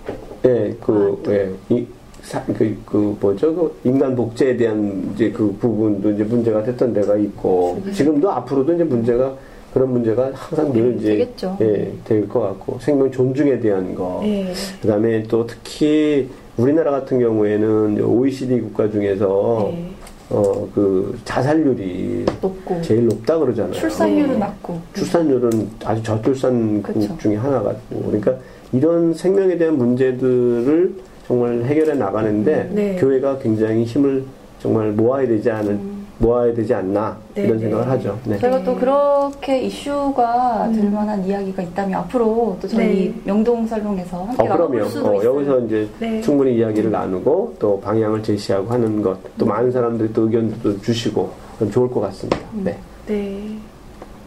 예, 0.44 0.76
그, 0.80 1.18
아, 1.20 1.24
또. 1.24 1.32
예, 1.32 1.50
이, 1.70 1.86
사, 2.22 2.42
그, 2.44 2.76
그, 2.84 3.16
뭐죠, 3.20 3.54
그, 3.54 3.80
인간 3.84 4.14
복제에 4.14 4.56
대한 4.56 5.10
이제 5.14 5.30
그 5.30 5.54
부분도 5.58 6.10
이제 6.10 6.24
문제가 6.24 6.62
됐던 6.62 6.92
데가 6.92 7.16
있고, 7.16 7.80
지금도 7.92 8.30
앞으로도 8.30 8.74
이제 8.74 8.84
문제가 8.84 9.34
그런 9.72 9.92
문제가 9.92 10.30
항상 10.34 10.72
늘 10.72 10.96
이제 10.98 11.08
되겠죠. 11.10 11.56
예, 11.60 11.92
될 12.04 12.28
것 12.28 12.40
같고 12.40 12.78
생명 12.80 13.10
존중에 13.10 13.60
대한 13.60 13.94
거. 13.94 14.20
네. 14.22 14.52
그다음에 14.82 15.22
또 15.24 15.46
특히 15.46 16.28
우리나라 16.56 16.90
같은 16.90 17.18
경우에는 17.20 18.02
OECD 18.02 18.60
국가 18.60 18.90
중에서 18.90 19.70
네. 19.72 19.90
어그 20.30 21.18
자살률이 21.24 22.24
높고 22.40 22.80
제일 22.82 23.06
높다 23.06 23.38
그러잖아요. 23.38 23.72
출산율은 23.72 24.32
네. 24.34 24.38
낮고 24.38 24.80
출산율은 24.94 25.68
아주 25.84 26.02
저출산국 26.02 26.82
그쵸. 26.94 27.16
중에 27.18 27.36
하나가 27.36 27.74
그러니까 27.88 28.34
이런 28.72 29.12
생명에 29.14 29.56
대한 29.56 29.76
문제들을 29.76 30.94
정말 31.26 31.62
해결해 31.64 31.94
나가는데 31.94 32.70
네. 32.72 32.96
교회가 33.00 33.38
굉장히 33.38 33.84
힘을 33.84 34.24
정말 34.60 34.90
모아야 34.92 35.26
되지 35.26 35.50
않은 35.50 35.99
모아야 36.20 36.52
되지 36.52 36.74
않나 36.74 37.16
네, 37.34 37.42
이런 37.44 37.56
네. 37.56 37.62
생각을 37.64 37.88
하죠. 37.88 38.18
네. 38.24 38.38
저희가 38.38 38.62
또 38.62 38.76
그렇게 38.76 39.62
이슈가 39.62 40.66
음. 40.66 40.74
될 40.74 40.90
만한 40.90 41.24
이야기가 41.24 41.62
있다면 41.62 42.00
앞으로 42.00 42.58
또 42.60 42.68
저희 42.68 43.08
네. 43.08 43.14
명동 43.24 43.66
살롱에서 43.66 44.24
함께 44.24 44.42
어, 44.42 44.48
나눠볼 44.48 44.70
그럼요. 44.70 44.90
수도 44.90 45.08
어, 45.08 45.14
있어요. 45.16 45.34
여기서 45.34 45.60
이제 45.60 45.88
네. 45.98 46.20
충분히 46.20 46.56
이야기를 46.56 46.90
나누고 46.90 47.56
또 47.58 47.80
방향을 47.80 48.22
제시하고 48.22 48.70
하는 48.70 49.00
것, 49.02 49.18
또 49.38 49.46
많은 49.46 49.72
사람들이 49.72 50.12
또 50.12 50.24
의견도 50.24 50.80
주시고 50.82 51.32
그럼 51.58 51.72
좋을 51.72 51.90
것 51.90 52.00
같습니다. 52.00 52.38
네. 52.52 52.76
네. 53.06 53.56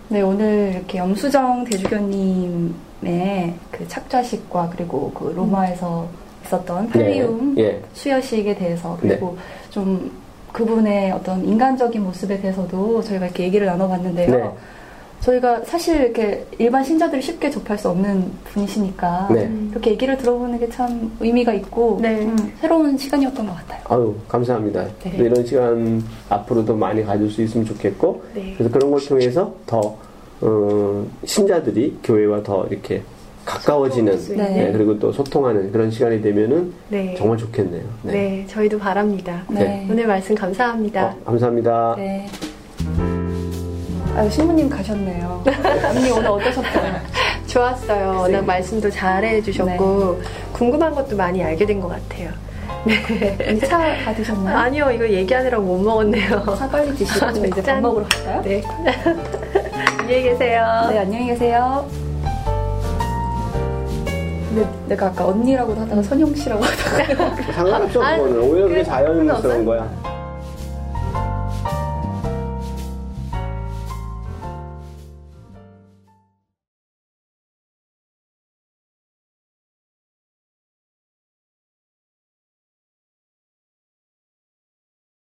네, 0.10 0.22
오늘 0.22 0.74
이렇게 0.76 0.98
염수정 0.98 1.64
대주교님의 1.66 2.74
그 3.72 3.88
착좌식과 3.88 4.72
그리고 4.76 5.12
그 5.14 5.32
로마에서 5.36 6.08
있었던 6.46 6.90
팔리움 6.90 7.56
예. 7.58 7.82
수여식에 7.94 8.56
대해서 8.56 8.98
네. 9.02 9.10
그리고 9.10 9.38
좀 9.70 10.12
그분의 10.54 11.12
어떤 11.12 11.44
인간적인 11.46 12.02
모습에 12.02 12.40
대해서도 12.40 13.02
저희가 13.04 13.26
이렇게 13.26 13.44
얘기를 13.44 13.68
나눠봤는데요. 13.68 14.32
네. 14.38 14.52
저희가 15.20 15.62
사실 15.64 16.02
이렇게 16.02 16.46
일반 16.60 16.84
신자들이 16.84 17.22
쉽게 17.22 17.50
접할 17.50 17.78
수 17.78 17.90
없는 17.90 18.30
분이시니까 18.44 19.30
네. 19.32 19.50
이렇게 19.72 19.92
얘기를 19.92 20.18
들어보는 20.18 20.60
게 20.60 20.70
참 20.70 21.12
의미가 21.22 21.54
있고 21.54 21.98
네. 22.02 22.26
음, 22.26 22.54
새로운 22.60 22.98
시간이었던 22.98 23.46
것 23.48 23.56
같아요. 23.56 23.82
아유, 23.90 24.16
감사합니다. 24.28 24.86
네. 25.04 25.18
또 25.18 25.24
이런 25.24 25.46
시간 25.46 26.04
앞으로도 26.30 26.76
많이 26.76 27.04
가질 27.04 27.30
수 27.32 27.42
있으면 27.42 27.66
좋겠고, 27.66 28.24
네. 28.36 28.54
그래서 28.58 28.72
그런 28.74 28.92
걸 28.92 29.00
통해서 29.06 29.54
더, 29.66 29.98
어, 30.42 31.06
신자들이 31.26 32.00
교회와 32.04 32.44
더 32.44 32.66
이렇게 32.70 33.02
가까워지는, 33.46 34.18
수 34.18 34.36
네. 34.36 34.50
네, 34.50 34.72
그리고 34.72 34.98
또 35.00 35.12
소통하는 35.12 35.72
그런 35.72 35.92
시간이 35.92 36.22
되면은 36.22 36.74
네. 36.90 37.16
정말 37.18 37.38
좋겠네요. 37.38 37.84
네. 38.04 38.46
저희도 38.48 38.80
바랍니다. 38.80 39.44
네. 39.50 39.86
오늘 39.90 40.08
말씀 40.08 40.34
감사합니다. 40.36 41.06
어, 41.06 41.16
감사합니다. 41.26 41.96
네. 41.98 42.28
아유, 44.16 44.30
신부님 44.30 44.70
가셨네요. 44.70 45.44
언니 45.90 46.10
오늘 46.12 46.28
어떠셨어요? 46.28 46.94
좋았어요. 47.48 48.20
워낙 48.20 48.46
말씀도 48.46 48.90
잘 48.90 49.24
해 49.24 49.42
주셨고, 49.42 50.22
궁금한 50.54 50.94
것도 50.96 51.16
많이 51.18 51.44
알게 51.44 51.66
된 51.66 51.82
것 51.82 51.88
같아요. 51.90 52.30
언니 53.48 53.60
차다 53.60 54.14
드셨나요? 54.14 54.58
아니요, 54.58 54.92
이거 54.92 55.08
얘기하느라고 55.10 55.64
못 55.64 55.78
먹었네요. 55.80 56.56
차 56.58 56.70
빨리 56.70 56.94
드시고 56.96 57.20
저 57.34 57.46
이제 57.46 57.50
밥 57.50 57.62
짠. 57.64 57.82
먹으러 57.82 58.06
갈까요? 58.06 58.42
네. 58.44 58.62
안녕히 60.00 60.24
계세요. 60.24 60.88
네, 60.90 61.00
안녕히 61.00 61.26
계세요. 61.28 61.86
근데 64.54 64.70
내가 64.88 65.08
아까 65.08 65.26
언니라고 65.28 65.74
하다가 65.74 66.04
선영 66.04 66.36
씨라고 66.36 66.64
하다가 66.64 67.36
상관없죠, 67.54 68.04
아니, 68.04 68.22
그거는. 68.22 68.42
오히려 68.44 68.68
그게 68.68 68.80
그 68.80 68.86
자연스러운? 68.86 69.66
거야. 69.66 70.13